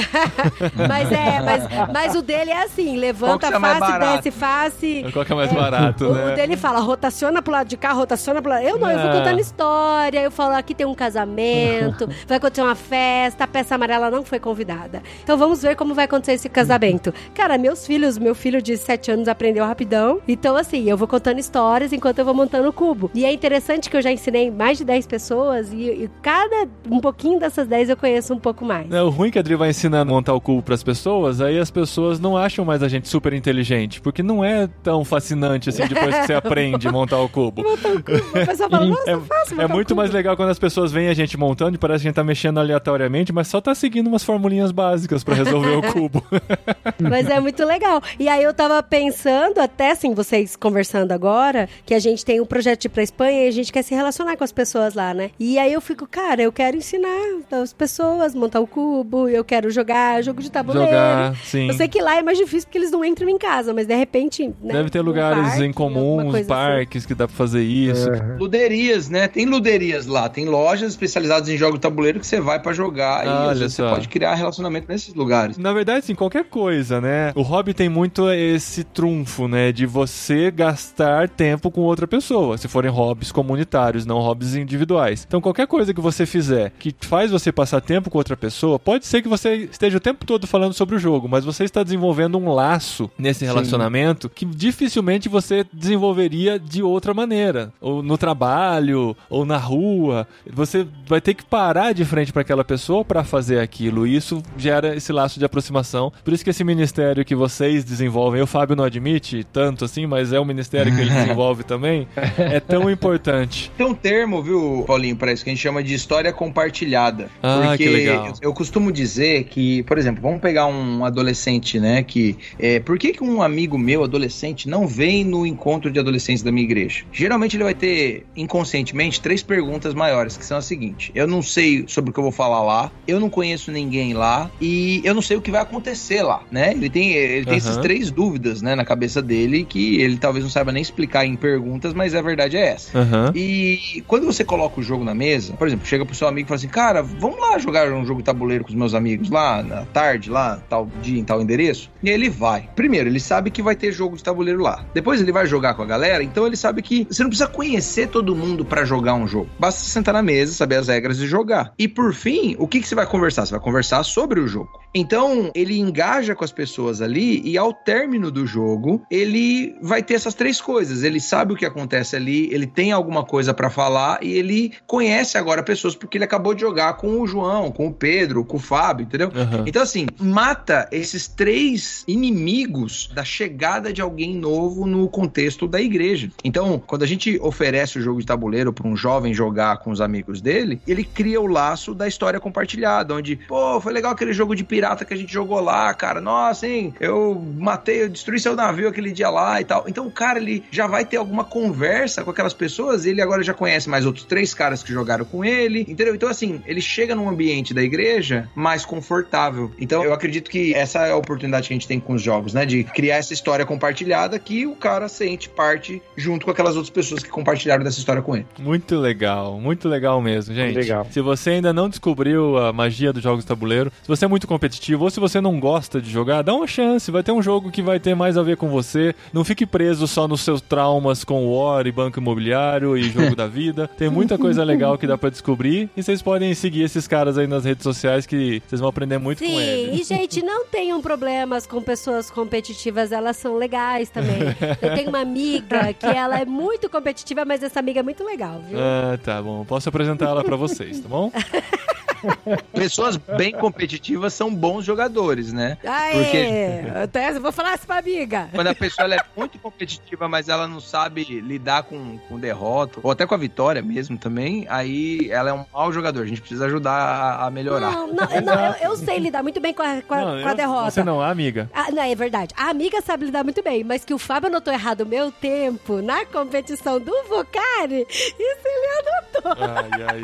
[0.88, 1.62] Mas é, mas,
[1.92, 5.04] mas o dele é assim: levanta a é mais face, desce face.
[5.12, 6.32] Qual que é mais barato, O, né?
[6.32, 8.62] o dele fala, rotaciona pro lado de cá, rotaciona pro lado.
[8.62, 9.12] Eu não, eu vou Ah.
[9.14, 10.20] contando história.
[10.20, 11.71] Eu falo, aqui tem um casamento,
[12.26, 15.02] vai acontecer uma festa, a peça amarela não foi convidada.
[15.22, 17.12] Então vamos ver como vai acontecer esse casamento.
[17.34, 20.20] Cara, meus filhos, meu filho de 7 anos aprendeu rapidão.
[20.26, 23.10] Então, assim, eu vou contando histórias enquanto eu vou montando o cubo.
[23.14, 27.00] E é interessante que eu já ensinei mais de 10 pessoas e, e cada um
[27.00, 28.90] pouquinho dessas 10 eu conheço um pouco mais.
[28.90, 31.58] É, o ruim que a Adri vai ensinando a montar o cubo pras pessoas, aí
[31.58, 35.86] as pessoas não acham mais a gente super inteligente, porque não é tão fascinante assim
[35.86, 37.62] depois que você aprende a montar o cubo.
[37.62, 40.00] A pessoa fala, nossa, É, fácil é montar muito cubo.
[40.00, 42.24] mais legal quando as pessoas veem a gente montando e parece que a gente tá
[42.24, 46.24] mexendo aleatoriamente, mas só tá seguindo umas formulinhas básicas pra resolver o cubo.
[47.00, 48.00] Mas é muito legal.
[48.18, 52.46] E aí eu tava pensando, até assim, vocês conversando agora, que a gente tem um
[52.46, 55.12] projeto de ir pra Espanha e a gente quer se relacionar com as pessoas lá,
[55.12, 55.30] né?
[55.38, 57.08] E aí eu fico, cara, eu quero ensinar
[57.50, 60.88] as pessoas, montar o cubo, eu quero jogar jogo de tabuleiro.
[60.88, 61.68] Jogar, sim.
[61.68, 63.94] Eu sei que lá é mais difícil porque eles não entram em casa, mas de
[63.94, 64.46] repente.
[64.62, 66.44] né, Deve ter lugares parque, em comum, assim.
[66.44, 68.08] parques que dá pra fazer isso.
[68.38, 69.28] Luderias, né?
[69.28, 73.26] Tem luderias lá, tem lojas especializadas em jogos de tabuleiro que você vai pra jogar
[73.26, 73.84] e vezes só.
[73.84, 75.58] você pode criar relacionamento nesses lugares.
[75.58, 77.32] Na verdade, sim, qualquer coisa, né?
[77.34, 79.72] O hobby tem muito esse trunfo, né?
[79.72, 85.24] De você gastar tempo com outra pessoa, se forem hobbies comunitários, não hobbies individuais.
[85.26, 89.06] Então, qualquer coisa que você fizer que faz você passar tempo com outra pessoa, pode
[89.06, 92.38] ser que você esteja o tempo todo falando sobre o jogo, mas você está desenvolvendo
[92.38, 97.72] um laço nesse relacionamento que dificilmente você desenvolveria de outra maneira.
[97.80, 100.26] Ou no trabalho, ou na rua.
[100.52, 104.06] Você vai ter que parar de frente para aquela pessoa para fazer aquilo.
[104.06, 106.12] E isso gera esse laço de aproximação.
[106.22, 110.32] Por isso que esse ministério que vocês desenvolvem, o Fábio não admite tanto assim, mas
[110.32, 112.06] é um ministério que ele desenvolve também,
[112.36, 113.72] é tão importante.
[113.76, 117.28] Tem um termo, viu, Paulinho, para isso que a gente chama de história compartilhada.
[117.42, 118.32] Ah, porque que legal.
[118.40, 122.02] Eu, costumo dizer que, por exemplo, vamos pegar um adolescente, né?
[122.02, 126.42] Que é, por que, que um amigo meu, adolescente, não vem no encontro de adolescentes
[126.42, 127.04] da minha igreja?
[127.12, 131.84] Geralmente ele vai ter inconscientemente três perguntas maiores, que são as seguintes: eu não sei
[131.88, 135.22] sobre o que eu vou falar lá, eu não conheço ninguém lá e eu não
[135.22, 136.72] sei o que vai acontecer lá, né?
[136.72, 137.70] Ele tem, ele tem Aham.
[137.70, 141.36] essas três dúvidas, né, na cabeça dele que ele talvez não saiba nem explicar em
[141.36, 142.98] perguntas, mas a verdade é essa.
[142.98, 143.32] Aham.
[143.34, 146.48] E quando você coloca o jogo na mesa, por exemplo, chega pro seu amigo e
[146.48, 149.62] fala assim: Cara, vamos lá jogar um jogo de tabuleiro com os meus amigos lá
[149.62, 151.90] na tarde, lá, tal dia, em tal endereço.
[152.02, 152.68] E ele vai.
[152.74, 154.84] Primeiro, ele sabe que vai ter jogo de tabuleiro lá.
[154.94, 158.08] Depois ele vai jogar com a galera, então ele sabe que você não precisa conhecer
[158.08, 159.48] todo mundo pra jogar um jogo.
[159.58, 161.72] Basta você sentar na mesa, saber as regras e jogar.
[161.78, 163.46] E por fim, o que, que você vai conversar?
[163.46, 164.82] Você vai conversar sobre o jogo.
[164.94, 170.14] Então, ele engaja com as pessoas ali e ao término do jogo, ele vai ter
[170.14, 171.02] essas três coisas.
[171.02, 175.38] Ele sabe o que acontece ali, ele tem alguma coisa pra falar e ele conhece
[175.38, 178.60] agora pessoas porque ele acabou de jogar com o João, com o Pedro, com o
[178.60, 179.32] Fábio, entendeu?
[179.34, 179.64] Aham.
[179.66, 186.30] Então, assim, mata esses três inimigos da chegada de alguém novo no contexto da igreja.
[186.44, 190.00] Então, quando a gente oferece o jogo de tabuleiro para um jovem jogar com os
[190.00, 194.54] amigos dele, ele cria o laço da história compartilhada, onde, pô, foi legal aquele jogo
[194.54, 196.20] de pirata que a gente jogou lá, cara.
[196.20, 196.94] Nossa, hein?
[197.00, 199.84] Eu matei, eu destruí seu navio aquele dia lá e tal.
[199.86, 203.54] Então, o cara, ele já vai ter alguma conversa com aquelas pessoas, ele agora já
[203.54, 206.14] conhece mais outros três caras que jogaram com ele, entendeu?
[206.14, 209.70] Então, assim, ele chega num ambiente da igreja mais confortável.
[209.78, 212.54] Então, eu acredito que essa é a oportunidade que a gente tem com os jogos,
[212.54, 212.64] né?
[212.66, 217.22] De criar essa história compartilhada que o cara sente parte junto com aquelas outras pessoas
[217.22, 218.46] que compartilharam dessa história com ele.
[218.58, 220.91] Muito legal, muito legal mesmo, gente.
[220.92, 221.06] Legal.
[221.10, 224.46] Se você ainda não descobriu a magia dos jogos de tabuleiro, se você é muito
[224.46, 227.10] competitivo ou se você não gosta de jogar, dá uma chance.
[227.10, 229.14] Vai ter um jogo que vai ter mais a ver com você.
[229.32, 233.46] Não fique preso só nos seus traumas com War e Banco Imobiliário e Jogo da
[233.46, 233.88] Vida.
[233.88, 235.88] Tem muita coisa legal que dá pra descobrir.
[235.96, 239.38] E vocês podem seguir esses caras aí nas redes sociais que vocês vão aprender muito
[239.38, 240.00] com Sim, eles.
[240.00, 244.40] e gente, não tenham problemas com pessoas competitivas, elas são legais também.
[244.80, 248.62] Eu tenho uma amiga que ela é muito competitiva, mas essa amiga é muito legal,
[248.68, 248.78] viu?
[248.78, 249.64] Ah, tá bom.
[249.64, 251.30] Posso apresentar ela pra vocês, tá bom?
[252.72, 255.78] Pessoas bem competitivas são bons jogadores, né?
[255.84, 256.12] Aê!
[256.12, 258.48] Porque- Até, eu vou falar isso pra amiga.
[258.54, 263.00] Quando a pessoa ela é muito competitiva, mas ela não sabe lidar com, com derrota,
[263.02, 266.22] ou até com a vitória mesmo também, aí ela é um mau jogador.
[266.22, 267.90] A gente precisa ajudar a, a melhorar.
[267.92, 268.14] Não, não,
[268.44, 270.56] não, eu, eu sei lidar muito bem com a, com a- Não, com a eu-
[270.56, 270.90] derrota.
[270.90, 271.70] Você não, a amiga.
[271.74, 272.54] Ah, não, é verdade.
[272.56, 276.00] A amiga sabe lidar muito bem, mas que o Fábio anotou errado o meu tempo
[276.02, 279.52] na competição do Vocari, isso ele anotou.
[279.58, 280.22] Ai, ai,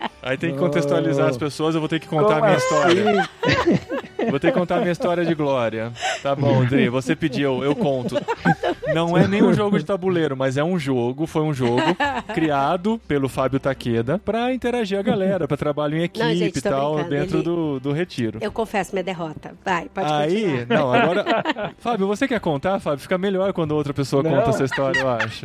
[0.00, 0.10] ai.
[0.22, 2.66] Aí tem que contextualizar as pessoas, eu vou ter que contar a Como minha assim?
[2.66, 3.28] história.
[4.30, 5.92] Vou ter que contar a minha história de glória.
[6.22, 8.16] Tá bom, André, você pediu, eu conto.
[8.94, 11.80] Não é nem um jogo de tabuleiro, mas é um jogo, foi um jogo
[12.34, 16.62] criado pelo Fábio Taqueda pra interagir a galera, pra trabalho em equipe Não, gente, e
[16.62, 18.38] tal, dentro ele- do, do retiro.
[18.40, 19.52] Eu confesso minha derrota.
[19.64, 20.78] Vai, pode Aí, continuar.
[20.78, 21.72] não, agora.
[21.78, 23.00] Fábio, você quer contar, Fábio?
[23.00, 24.30] Fica melhor quando outra pessoa Não.
[24.30, 25.44] conta essa história, eu acho.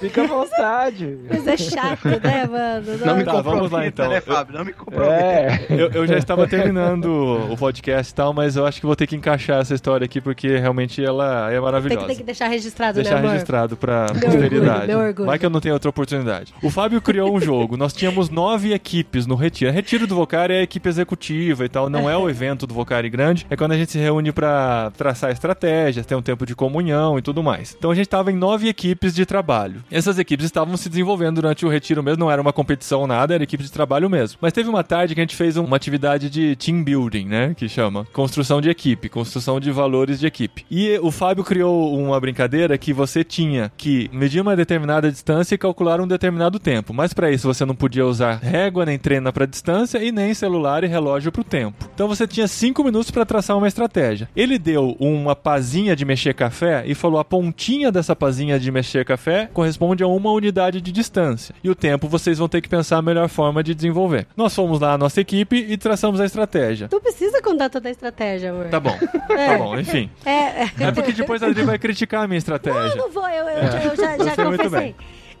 [0.00, 1.18] Fica à vontade.
[1.28, 2.98] Mas é chato, né, mano?
[3.04, 4.08] Não me Tá, vamos lá, então.
[4.08, 4.56] né, Fábio?
[4.56, 5.14] Não me comprometa.
[5.14, 5.66] É.
[5.68, 7.06] Eu, eu já estava terminando
[7.50, 10.20] o podcast e tal, mas eu acho que vou ter que encaixar essa história aqui
[10.20, 12.00] porque realmente ela é Tem maravilhosa.
[12.00, 13.30] que, tem que deixar registrado, Deixar né, amor?
[13.32, 14.68] registrado pra Meu posteridade.
[14.70, 15.26] orgulho, meu orgulho.
[15.26, 16.52] Vai que eu não tenho outra oportunidade.
[16.62, 17.76] O Fábio criou um jogo.
[17.76, 19.72] Nós tínhamos nove equipes no Retiro.
[19.72, 21.88] Retiro do Vocari é a equipe executiva e tal.
[21.90, 23.46] Não é o evento do Vocari grande.
[23.50, 27.22] É quando a gente se reúne pra traçar estratégias, ter um tempo de comunhão e
[27.22, 27.74] tudo mais.
[27.78, 29.82] Então a gente tava em nove equipes de trabalho.
[29.90, 32.18] Essas equipes estavam se desenvolvendo durante o Retiro mesmo.
[32.20, 34.38] Não era uma competição nada, era equipe de trabalho mesmo.
[34.40, 37.54] Mas teve uma tarde que a gente fez uma atividade de team building, né?
[37.54, 40.64] Que chama construção de equipe, construção de valores de equipe.
[40.70, 45.58] E o Fábio criou uma brincadeira que você tinha que medir uma determinada distância e
[45.58, 46.92] calcular um determinado tempo.
[46.92, 50.82] Mas para isso você não podia usar régua, nem trena para distância e nem celular
[50.82, 51.88] e relógio para o tempo.
[51.94, 54.28] Então você tinha cinco minutos para traçar uma estratégia.
[54.34, 59.04] Ele deu uma pazinha de mexer café e falou a pontinha dessa pazinha de mexer
[59.04, 61.54] café corresponde a uma unidade de distância.
[61.62, 64.26] E o tempo vocês vão ter que pensar a melhor forma de desenvolver.
[64.36, 66.88] Nós fomos lá a nossa equipe e traçamos a estratégia.
[66.88, 68.66] Tu precisa contar toda a estratégia, amor.
[68.66, 68.96] Tá bom,
[69.30, 69.46] É.
[69.48, 70.10] tá bom, enfim.
[70.24, 70.70] É, é.
[70.80, 72.94] É porque depois a Adri vai criticar a minha estratégia.
[72.96, 74.94] Não vou, eu, eu, eu já, já muito confessei.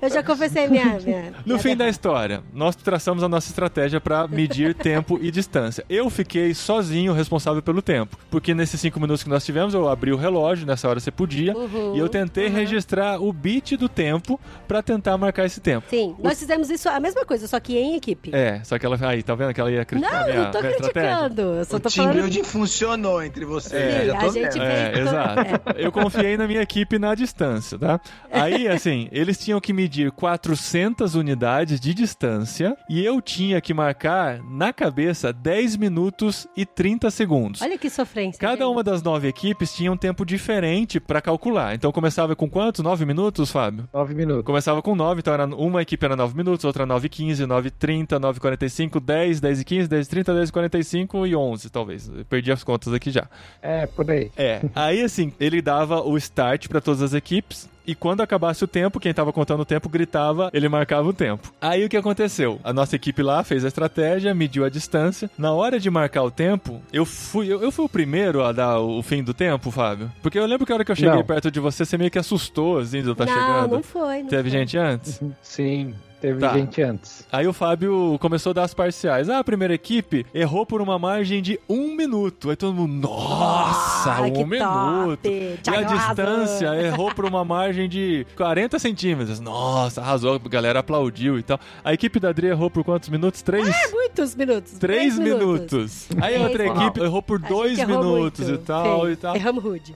[0.04, 0.98] Eu já confessei minha.
[1.04, 5.30] minha No minha fim da história, nós traçamos a nossa estratégia para medir tempo e
[5.30, 5.84] distância.
[5.88, 10.12] Eu fiquei sozinho responsável pelo tempo, porque nesses cinco minutos que nós tivemos, eu abri
[10.12, 12.54] o relógio, nessa hora você podia, Uhum, e eu tentei uhum.
[12.54, 14.38] registrar o bit do tempo
[14.68, 15.86] para tentar marcar esse tempo.
[15.88, 18.30] Sim, nós fizemos isso, a mesma coisa, só que em equipe.
[18.34, 20.50] É, só que ela aí, tá vendo que ela ia criticar Não, minha, eu não
[20.50, 21.42] tô criticando.
[21.42, 22.22] Eu só O tô team falando.
[22.22, 24.08] building funcionou entre vocês.
[24.08, 24.62] É, a gente vendo.
[24.62, 25.40] É, exato.
[25.76, 28.00] Eu confiei na minha equipe na distância, tá?
[28.30, 34.42] Aí, assim, eles tinham que medir 400 unidades de distância e eu tinha que marcar
[34.42, 37.62] na cabeça 10 minutos e 30 segundos.
[37.62, 38.40] Olha que sofrência.
[38.40, 38.72] Cada gente.
[38.72, 41.74] uma das nove equipes tinha um tempo diferente pra calcular.
[41.74, 42.82] Então começava com quantos?
[42.82, 43.88] Nove minutos, Fábio?
[43.92, 44.44] Nove minutos.
[44.44, 47.68] Começava com 9, então era uma equipe era 9 minutos, outra 9 e 15, 9
[47.68, 51.26] e 30, 9 e 45, 10, 10 e 15, 10 e 30, 10 e 45
[51.26, 52.08] e 11, talvez.
[52.08, 53.28] Eu perdi as contas aqui já.
[53.62, 54.30] É, por aí.
[54.36, 54.62] É.
[54.74, 57.68] Aí, assim, ele dava o start pra todas as equipes.
[57.86, 61.52] E quando acabasse o tempo, quem tava contando o tempo gritava, ele marcava o tempo.
[61.60, 62.58] Aí o que aconteceu?
[62.64, 65.30] A nossa equipe lá fez a estratégia, mediu a distância.
[65.36, 68.80] Na hora de marcar o tempo, eu fui, eu, eu fui o primeiro a dar
[68.80, 70.10] o fim do tempo, Fábio.
[70.22, 71.24] Porque eu lembro que a hora que eu cheguei Não.
[71.24, 73.72] perto de você, você meio que assustou, assim, de eu estar não, chegando.
[73.76, 74.22] não foi.
[74.22, 74.58] Não Teve foi.
[74.58, 75.20] gente antes?
[75.42, 75.94] Sim,
[76.24, 76.52] teve Tá.
[76.54, 77.26] gente antes.
[77.30, 79.28] Aí o Fábio começou a dar as parciais.
[79.28, 82.48] Ah, a primeira equipe errou por uma margem de um minuto.
[82.50, 85.20] Aí todo mundo, nossa, Ah, um que minuto.
[85.22, 85.60] top.
[85.70, 89.38] E a distância errou por uma margem de 40 centímetros.
[89.40, 91.58] Nossa, arrasou, a galera aplaudiu e tal.
[91.84, 93.42] A equipe da Adri errou por quantos minutos?
[93.42, 93.68] Três?
[93.92, 94.72] Muitos minutos.
[94.78, 96.08] Três minutos.
[96.22, 96.82] Aí a outra minutos.
[96.84, 98.62] equipe errou por A dois errou minutos muito.
[98.62, 99.12] e tal Feio.
[99.12, 99.36] e tal.
[99.36, 99.94] Erramos rude.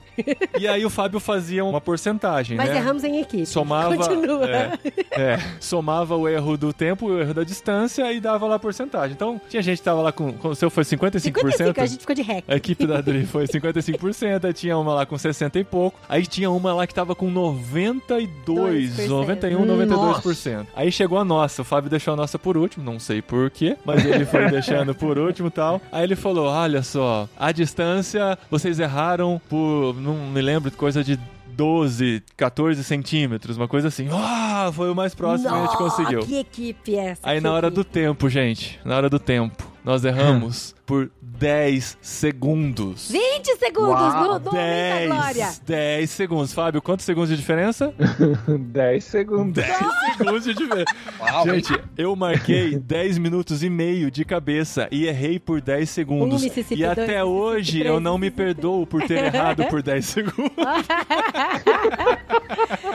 [0.59, 2.77] E aí o Fábio fazia uma porcentagem, Mas né?
[2.77, 3.45] erramos em equipe.
[3.45, 4.47] somava Continua.
[4.49, 4.79] É,
[5.11, 9.13] é, somava o erro do tempo o erro da distância e dava lá a porcentagem.
[9.13, 11.19] Então, tinha gente que tava lá com, com o seu foi 55%.
[11.19, 12.43] 55, a gente ficou de rec.
[12.47, 16.25] A equipe da Adri foi 55%, aí tinha uma lá com 60 e pouco, aí
[16.25, 19.07] tinha uma lá que tava com 92, 2%.
[19.07, 20.67] 91, 92%.
[20.75, 24.05] Aí chegou a nossa, o Fábio deixou a nossa por último, não sei porquê, mas
[24.05, 25.81] ele foi deixando por último e tal.
[25.91, 31.19] Aí ele falou: olha só, a distância, vocês erraram por, não me lembro, coisa de
[31.59, 34.07] 12, 14 centímetros, uma coisa assim.
[34.09, 36.19] Ah, foi o mais próximo que a gente conseguiu.
[36.21, 37.29] Que equipe é essa?
[37.29, 37.93] Aí na hora do equipe?
[37.93, 43.11] tempo, gente, na hora do tempo, nós erramos por 10 segundos.
[43.11, 45.45] 20 segundos no, no Momento da Glória.
[45.45, 46.51] 10, 10 segundos.
[46.51, 47.93] Fábio, quantos segundos de diferença?
[48.49, 49.63] 10 segundos.
[49.63, 49.77] 10
[50.17, 50.95] segundos de diferença.
[51.19, 51.47] Uau.
[51.47, 56.41] Gente, eu marquei 10 minutos e meio de cabeça e errei por 10 segundos.
[56.41, 59.83] Um e dois até Mississippi, hoje três eu não me perdoo por ter errado por
[59.83, 60.51] 10 segundos.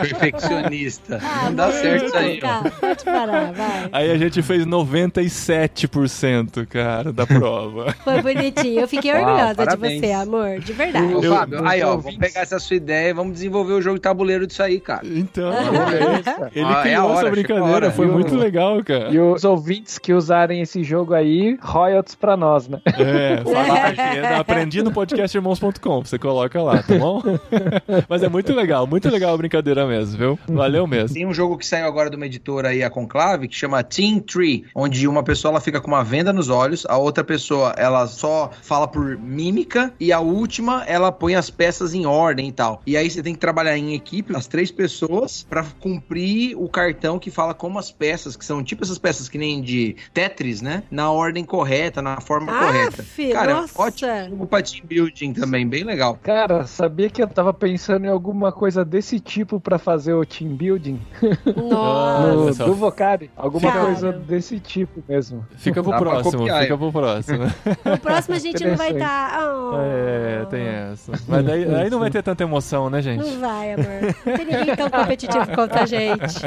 [0.00, 1.20] Perfeccionista.
[1.22, 2.38] Ah, Não dá vai, certo isso aí.
[2.38, 3.88] Cacá, Pode parar, vai.
[3.92, 7.83] Aí a gente fez 97%, cara, da prova.
[8.04, 8.80] Foi bonitinho.
[8.80, 10.00] Eu fiquei Uau, orgulhosa parabéns.
[10.00, 10.58] de você, amor.
[10.60, 11.14] De verdade.
[11.14, 13.96] Ô, Eu- Fábio, aí, ó, vamos pegar essa sua ideia e vamos desenvolver o jogo
[13.96, 15.02] de tabuleiro disso aí, cara.
[15.06, 16.50] Então, Beleza.
[16.54, 19.10] ele Ah, é criou a hora, essa brincadeira, foi muito legal, cara.
[19.10, 22.80] E os ouvintes que usarem esse jogo aí, royalties pra nós, né?
[22.86, 27.22] É, fala Taqueda, aprendi no podcastirmãos.com, você coloca lá, tá bom?
[28.08, 30.38] Mas é muito legal, muito legal a brincadeira mesmo, viu?
[30.48, 31.14] Valeu mesmo.
[31.14, 34.20] Tem um jogo que saiu agora de uma editora aí, a Conclave, que chama Team
[34.20, 38.06] Tree, onde uma pessoa ela fica com uma venda nos olhos, a outra pessoa ela
[38.06, 42.82] só fala por mímica e a última ela põe as peças em ordem e tal.
[42.86, 47.18] E aí você tem que trabalhar em equipe, as três pessoas, pra cumprir o cartão
[47.18, 50.82] que fala como as peças, que são tipo essas peças que nem de Tetris, né?
[50.90, 53.02] Na ordem correta, na forma Ah, correta.
[53.02, 53.80] fi, Cara, é nossa.
[53.82, 56.18] ótimo pra team building também, bem legal.
[56.22, 60.54] Cara, sabia que eu tava pensando em alguma coisa desse tipo pra fazer o team
[60.56, 61.00] building?
[61.56, 62.04] Nossa.
[62.34, 63.30] No, do Vocari.
[63.36, 63.84] Alguma Cara.
[63.86, 65.44] coisa desse tipo mesmo.
[65.56, 67.44] Fica pro Dá próximo, copiar, fica pro próximo.
[67.84, 69.38] No próximo a gente não vai estar.
[69.80, 71.12] É, tem essa.
[71.28, 73.24] Mas daí, aí não vai ter tanta emoção, né, gente?
[73.24, 73.86] Não vai, amor.
[74.24, 76.40] Não tem ninguém tão competitivo quanto a gente.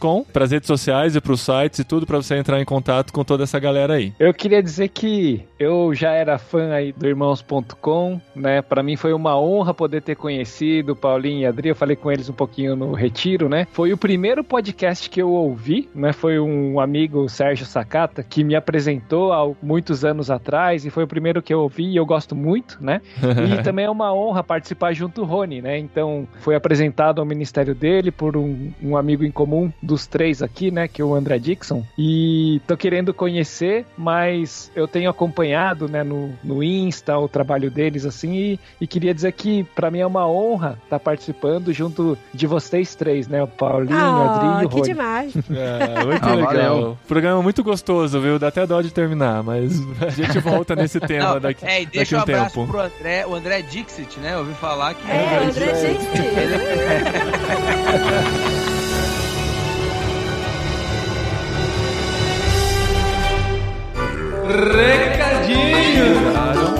[0.00, 2.64] podcastirmãos.com, para as redes sociais e para os sites e tudo para você entrar em
[2.64, 4.12] contato com toda essa galera aí.
[4.18, 8.62] Eu queria dizer que eu já era fã aí do Irmãos.com, né?
[8.62, 11.68] Pra mim foi uma honra poder ter conhecido Paulinho e Adri.
[11.68, 13.66] Eu falei com eles um pouquinho no retiro, né?
[13.72, 16.12] Foi o primeiro podcast que eu ouvi, né?
[16.12, 21.08] Foi um amigo, Sérgio Sakata, que me apresentou há muitos anos atrás e foi o
[21.08, 23.02] primeiro que eu ouvi e eu gosto muito, né?
[23.50, 25.78] E também é uma honra participar junto do Rony, né?
[25.78, 30.70] Então foi apresentado ao ministério dele por um, um amigo em comum dos três aqui,
[30.70, 30.86] né?
[30.88, 31.84] Que é o André Dixon.
[31.98, 36.02] E tô querendo conhecer, mas eu tenho acompanhado, né?
[36.04, 40.06] No, no Insta o trabalho deles, assim, e, e queria dizer que para mim é
[40.06, 43.42] uma honra estar participando junto de vocês três, né?
[43.42, 44.88] O Paulinho, a Adri e Ah, o que Rony.
[44.88, 45.32] demais.
[45.50, 46.46] É, muito Ah, legal.
[46.54, 46.98] valeu.
[47.08, 48.38] Programa muito gostoso, viu?
[48.38, 51.86] Dá até dó de terminar, mas a gente volta nesse tema Não, daqui, é, e
[51.86, 52.66] deixa daqui um um abraço tempo.
[52.72, 54.34] pro André, o André Dixit, né?
[54.34, 55.94] Eu ouvi falar que É, André isso aí.
[55.94, 56.10] gente.
[64.50, 66.06] Recadinho!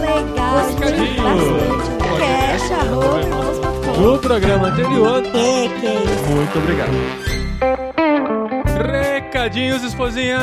[0.01, 1.23] Legal, Recadinho.
[1.23, 1.91] bastante.
[2.18, 4.01] Cash, arroba.
[4.01, 5.29] No programa anterior, É,
[5.79, 6.31] que é isso.
[6.31, 6.91] muito obrigado.
[9.33, 10.37] Recadinhos, esposinha!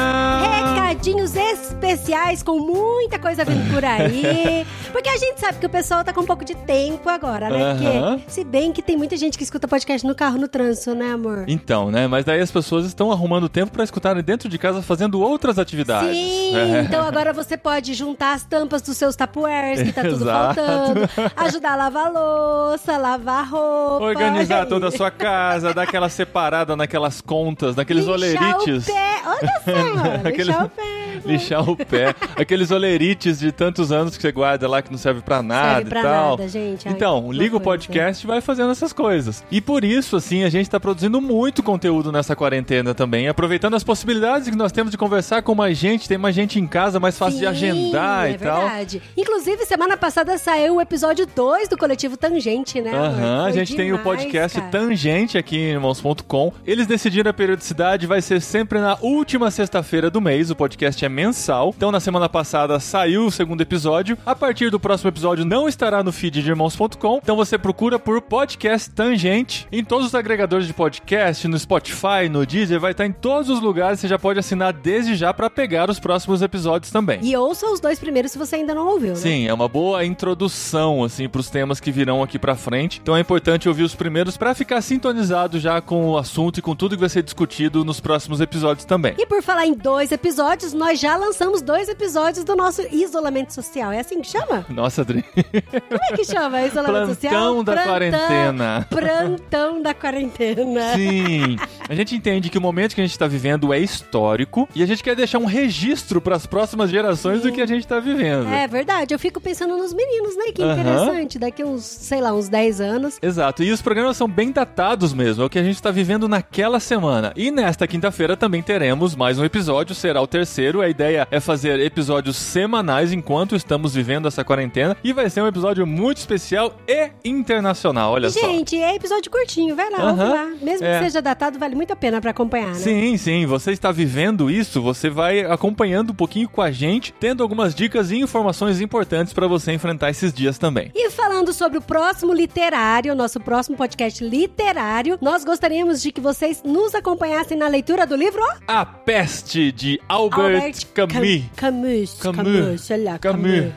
[0.74, 4.66] Recadinhos especiais com muita coisa vindo por aí.
[4.94, 7.64] Porque a gente sabe que o pessoal tá com um pouco de tempo agora, né?
[7.72, 8.16] Aham.
[8.18, 11.12] Porque, se bem que tem muita gente que escuta podcast no carro, no trânsito, né,
[11.12, 11.44] amor?
[11.50, 12.08] Então, né?
[12.08, 16.10] Mas daí as pessoas estão arrumando tempo pra escutarem dentro de casa fazendo outras atividades.
[16.16, 16.82] Sim, É.
[16.84, 20.56] então agora você pode juntar as tampas dos seus tapuers, que tá tudo Exato.
[20.56, 24.06] faltando, ajudar a lavar louça, lavar roupa.
[24.06, 28.77] Organizar toda a sua casa, dar aquela separada naquelas contas, naqueles olerites.
[28.86, 30.84] Pé, olha só, Aqueles- lixar o pé.
[31.28, 32.14] Lixar o pé.
[32.36, 35.90] Aqueles olerites de tantos anos que você guarda lá que não serve pra nada Serve
[35.90, 36.30] pra e tal.
[36.38, 36.88] nada, gente.
[36.88, 39.44] Ai, Então, liga o podcast e vai fazendo essas coisas.
[39.52, 43.84] E por isso, assim, a gente tá produzindo muito conteúdo nessa quarentena também, aproveitando as
[43.84, 47.18] possibilidades que nós temos de conversar com mais gente, tem mais gente em casa, mais
[47.18, 48.62] fácil de Sim, agendar é e tal.
[48.62, 49.02] verdade.
[49.16, 52.92] Inclusive, semana passada saiu o episódio 2 do Coletivo Tangente, né?
[52.94, 54.72] Aham, a gente tem o demais, podcast cara.
[54.72, 56.54] Tangente aqui em irmãos.com.
[56.66, 60.50] Eles decidiram a periodicidade, vai ser sempre na última sexta-feira do mês.
[60.50, 61.74] O podcast é mensal.
[61.76, 64.16] Então, na semana passada saiu o segundo episódio.
[64.24, 67.20] A partir do próximo episódio não estará no feed de irmãos.com.
[67.24, 72.46] Então, você procura por podcast Tangente em todos os agregadores de podcast, no Spotify, no
[72.46, 74.00] Deezer, vai estar em todos os lugares.
[74.00, 77.20] Você já pode assinar desde já para pegar os próximos episódios também.
[77.24, 79.16] E ouça os dois primeiros se você ainda não ouviu, né?
[79.16, 83.00] Sim, é uma boa introdução assim para os temas que virão aqui pra frente.
[83.02, 86.76] Então é importante ouvir os primeiros pra ficar sintonizado já com o assunto e com
[86.76, 89.16] tudo que vai ser discutido nos próximos episódios também.
[89.18, 93.92] E por falar em dois episódios, nós já lançamos dois episódios do nosso isolamento social.
[93.92, 94.66] É assim que chama?
[94.70, 95.24] Nossa, Adri.
[95.24, 96.62] Como é que chama?
[96.64, 97.32] Isolamento social?
[97.32, 98.88] Plantão da quarentena.
[98.90, 100.94] Plantão da quarentena.
[100.96, 101.58] Sim,
[101.88, 104.86] a gente entende que o momento que a gente está vivendo é histórico e a
[104.86, 108.48] gente quer deixar um registro para as próximas gerações do que a gente está vivendo.
[108.50, 110.52] É verdade, eu fico pensando nos meninos, né?
[110.54, 110.74] Que Aham.
[110.74, 111.40] interessante.
[111.40, 113.18] Daqui uns, sei lá, uns 10 anos.
[113.22, 116.28] Exato, e os programas são bem datados mesmo, é o que a gente está vivendo
[116.28, 117.32] naquela semana.
[117.36, 120.82] E nesta quinta-feira também teremos mais um episódio, será o terceiro.
[120.88, 124.96] A ideia é fazer episódios semanais enquanto estamos vivendo essa quarentena.
[125.04, 128.40] E vai ser um episódio muito especial e internacional, olha só.
[128.40, 130.10] Gente, é episódio curtinho, vai lá, Aham.
[130.12, 130.46] ouve lá.
[130.62, 130.98] Mesmo É.
[131.00, 132.76] que seja datado, vale muito a pena pra acompanhar, né?
[132.76, 137.44] Sim, sim, você está vivendo isso, você vai acompanhando um pouquinho com a gente, tendo
[137.44, 140.90] algumas dicas e informações importantes para você enfrentar esses dias também.
[140.96, 146.64] E falando sobre o próximo literário, nosso próximo podcast literário, nós gostaríamos de que vocês
[146.64, 150.77] nos acompanhassem na leitura do livro A Peste de Albert, Camus.
[150.86, 151.42] Cam- Camus.
[151.56, 152.14] Camus.
[152.20, 153.72] Camus, sei lá, Camus.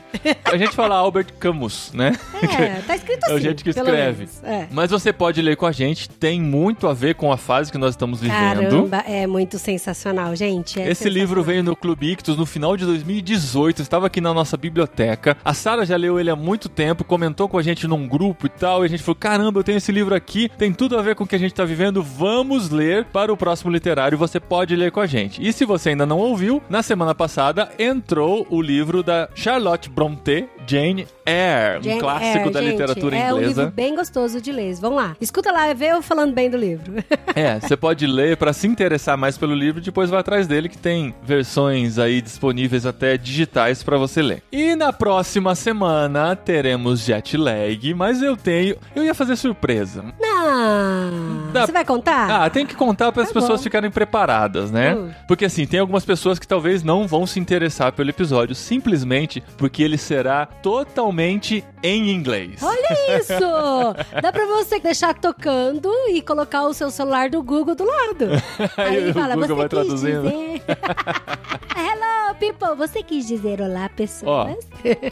[0.44, 2.12] A gente fala Albert Camus, né?
[2.58, 3.32] É, tá escrito assim.
[3.32, 4.18] É o jeito que escreve.
[4.18, 4.44] menos.
[4.44, 4.66] É.
[4.70, 7.78] Mas você pode ler com a gente, tem muito a ver com a fase que
[7.78, 8.38] nós estamos vivendo.
[8.38, 10.80] Caramba, é muito sensacional, gente.
[10.80, 11.44] é Esse livro sensacional.
[11.44, 15.36] veio no Clube Ictus no final de 2018, estava aqui na nossa biblioteca.
[15.44, 18.50] A Sara já leu ele há muito tempo, comentou com a gente num grupo e
[18.50, 21.14] tal, e a gente falou: caramba, eu tenho esse livro aqui, tem tudo a ver
[21.14, 24.74] com o que a gente tá vivendo, vamos ler para o próximo literário, você pode
[24.76, 25.46] ler com a gente.
[25.46, 30.48] E se você ainda não ouviu, na semana passada entrou o livro da Charlotte Brontë,
[30.66, 33.60] Jane Eyre, um Jane clássico Eyre, da gente, literatura É um inglesa.
[33.62, 34.74] livro bem gostoso de ler.
[34.74, 35.16] Vamos lá.
[35.20, 36.92] Escuta lá, vê eu falando bem do livro.
[37.32, 40.76] É, você pode ler para se interessar mais pelo livro, depois vai atrás dele que
[40.76, 44.42] tem versões aí disponíveis até digitais para você ler.
[44.50, 50.04] E na próxima semana teremos jet lag, mas eu tenho, eu ia fazer surpresa.
[50.20, 51.50] Não.
[51.52, 52.28] Dá- Você vai contar?
[52.44, 53.64] Ah, tem que contar para as Tá pessoas bom.
[53.64, 54.94] ficarem preparadas, né?
[54.96, 55.10] Hum.
[55.28, 59.82] Porque assim, tem algumas pessoas que talvez não vão se interessar pelo episódio simplesmente porque
[59.82, 62.60] ele será totalmente em inglês.
[62.62, 63.34] Olha isso!
[64.20, 68.28] Dá pra você deixar tocando e colocar o seu celular do Google do lado.
[68.76, 70.62] Aí o Google você vai quis traduzindo." dizer...
[71.76, 72.76] Hello, people!
[72.76, 74.58] Você quis dizer olá, pessoas?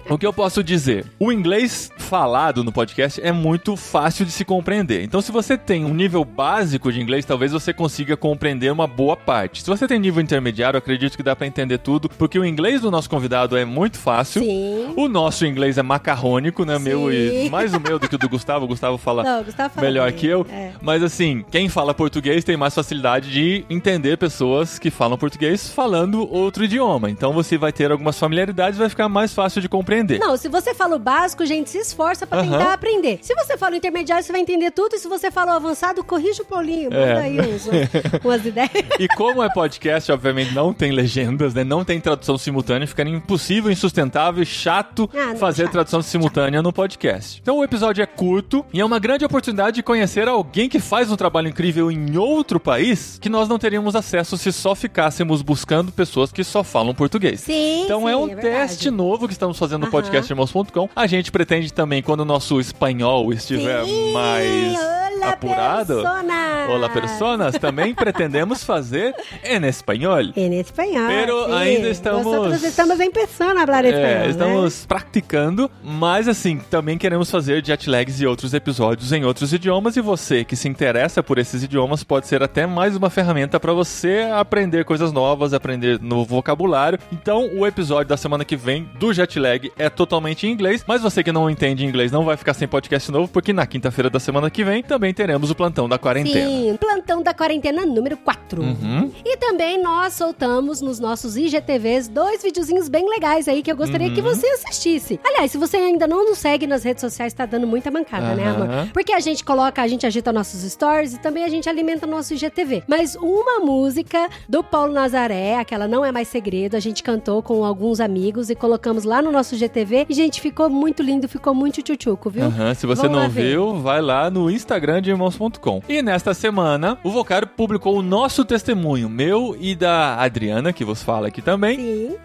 [0.09, 1.07] O que eu posso dizer?
[1.19, 5.03] O inglês falado no podcast é muito fácil de se compreender.
[5.03, 9.17] Então, se você tem um nível básico de inglês, talvez você consiga compreender uma boa
[9.17, 9.63] parte.
[9.63, 12.91] Se você tem nível intermediário, acredito que dá pra entender tudo, porque o inglês do
[12.91, 14.43] nosso convidado é muito fácil.
[14.43, 14.93] Sim.
[14.97, 16.77] O nosso inglês é macarrônico, né?
[16.79, 16.85] Sim.
[16.85, 18.65] Meu e mais o meu do que o do Gustavo.
[18.65, 20.19] O Gustavo fala Não, o Gustavo fala melhor bem.
[20.19, 20.47] que eu.
[20.51, 20.73] É.
[20.81, 26.29] Mas assim, quem fala português tem mais facilidade de entender pessoas que falam português falando
[26.33, 27.11] outro idioma.
[27.11, 30.19] Então você vai ter algumas familiaridades e vai ficar mais fácil de compreender.
[30.19, 32.51] Não, se você fala o básico, gente, se esforça pra Aham.
[32.59, 33.19] tentar aprender.
[33.23, 34.95] Se você fala o intermediário, você vai entender tudo.
[34.95, 36.91] E se você fala o avançado, corrija o Paulinho.
[36.91, 37.21] Manda É.
[37.21, 37.69] aí uns,
[38.25, 38.71] umas ideias.
[38.99, 41.65] E como é podcast, obviamente não tem legendas, né?
[41.65, 46.73] Não tem tradução simultânea, fica impossível, insustentável chato Ah, não, fazer chato, tradução simultânea no
[46.73, 47.39] podcast.
[47.43, 51.11] Então o episódio é curto e é uma grande oportunidade de conhecer alguém que faz
[51.11, 55.93] um trabalho incrível em outro país que nós não teríamos acesso se só ficássemos buscando
[55.93, 57.41] pessoas que só falam português.
[57.41, 58.49] Sim, Então é sim, um verdade.
[58.49, 59.93] teste novo que estamos fazendo no Aham.
[59.93, 60.89] podcast irmãos.com.
[60.97, 64.79] A gente pretende também, quando o nosso espanhol estiver Sim, mais
[65.25, 65.95] Olá, apurado.
[65.97, 66.67] persona.
[66.69, 67.59] Olá, personas.
[67.59, 69.15] Também pretendemos fazer
[69.45, 70.21] em espanhol.
[70.37, 71.07] Em espanhol.
[71.09, 71.53] Pero sim.
[71.55, 74.29] ainda estamos- Nosotros estamos em persona hablar espanhol, É, né?
[74.31, 80.01] estamos praticando, mas assim, também queremos fazer jetlags e outros episódios em outros idiomas e
[80.01, 84.29] você que se interessa por esses idiomas pode ser até mais uma ferramenta para você
[84.33, 86.99] aprender coisas novas, aprender novo vocabulário.
[87.13, 91.23] Então, o episódio da semana que vem do jetlag é totalmente em inglês, mas você
[91.23, 94.51] que não entende inglês não vai ficar sem podcast novo, porque na quinta-feira da semana
[94.51, 96.47] que vem também teremos o plantão da quarentena.
[96.49, 98.63] Sim, plantão da quarentena número 4.
[98.63, 99.11] Uhum.
[99.25, 104.09] E também nós soltamos nos nossos IGTVs dois videozinhos bem legais aí que eu gostaria
[104.09, 104.15] Uhum.
[104.15, 105.21] que você assistisse.
[105.25, 108.45] Aliás, se você ainda não nos segue nas redes sociais, tá dando muita mancada, né,
[108.49, 108.65] Aham.
[108.65, 108.89] amor?
[108.93, 112.35] Porque a gente coloca, a gente agita nossos stories e também a gente alimenta nosso
[112.35, 112.83] IGTV.
[112.87, 117.65] Mas uma música do Paulo Nazaré, aquela não é mais segredo, a gente cantou com
[117.65, 121.83] alguns amigos e colocamos lá no nosso IGTV e, gente, ficou muito lindo, ficou muito
[121.83, 122.45] tchutchuco, viu?
[122.77, 125.83] Se você Vamos não viu, vai lá no Instagram de irmãos.com.
[125.89, 131.03] E nesta semana, o Vocário publicou o nosso testemunho, meu e da Adriana, que vos
[131.03, 131.77] fala aqui também.
[131.79, 132.17] Sim.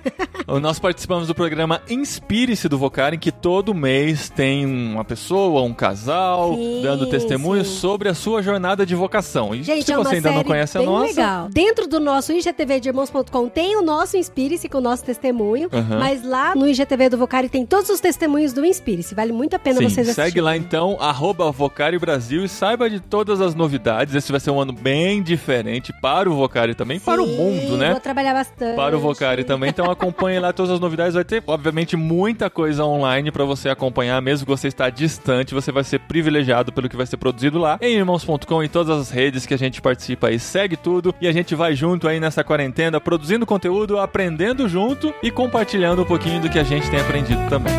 [0.61, 5.73] Nós participamos do programa Inspire-se do Vocário, em que todo mês tem uma pessoa, um
[5.73, 7.77] casal, Sim, dando testemunho sim.
[7.79, 9.53] sobre a sua jornada de vocação.
[9.55, 11.49] E Gente, se é você ainda não conhece a nossa, legal.
[11.49, 15.99] Dentro do nosso IGTV de irmãos.com tem o nosso Inspire-se com o nosso testemunho, Aham.
[15.99, 19.15] mas lá no IGTV do Vocari tem todos os testemunhos do Inspire-se.
[19.15, 20.43] Vale muito a pena Sim, vocês segue assistirem.
[20.43, 24.15] lá então, arroba Vocário Brasil e saiba de todas as novidades.
[24.15, 27.75] Esse vai ser um ano bem diferente para o Vocário também, para o Sim, mundo,
[27.75, 27.91] né?
[27.91, 28.77] Vou trabalhar bastante.
[28.77, 29.69] para o Vocari também.
[29.69, 31.13] Então acompanhe lá todas as novidades.
[31.13, 35.73] Vai ter, obviamente, muita coisa online para você acompanhar, mesmo que você está distante, você
[35.73, 39.45] vai ser privilegiado pelo que vai ser produzido lá em irmãos.com e todas as redes
[39.45, 40.39] que a gente participa aí.
[40.39, 45.29] Segue tudo e a gente vai junto aí nessa quarentena, produzindo conteúdo, aprendendo junto e
[45.29, 47.73] compartilhando um pouquinho do que a gente tem aprendido também.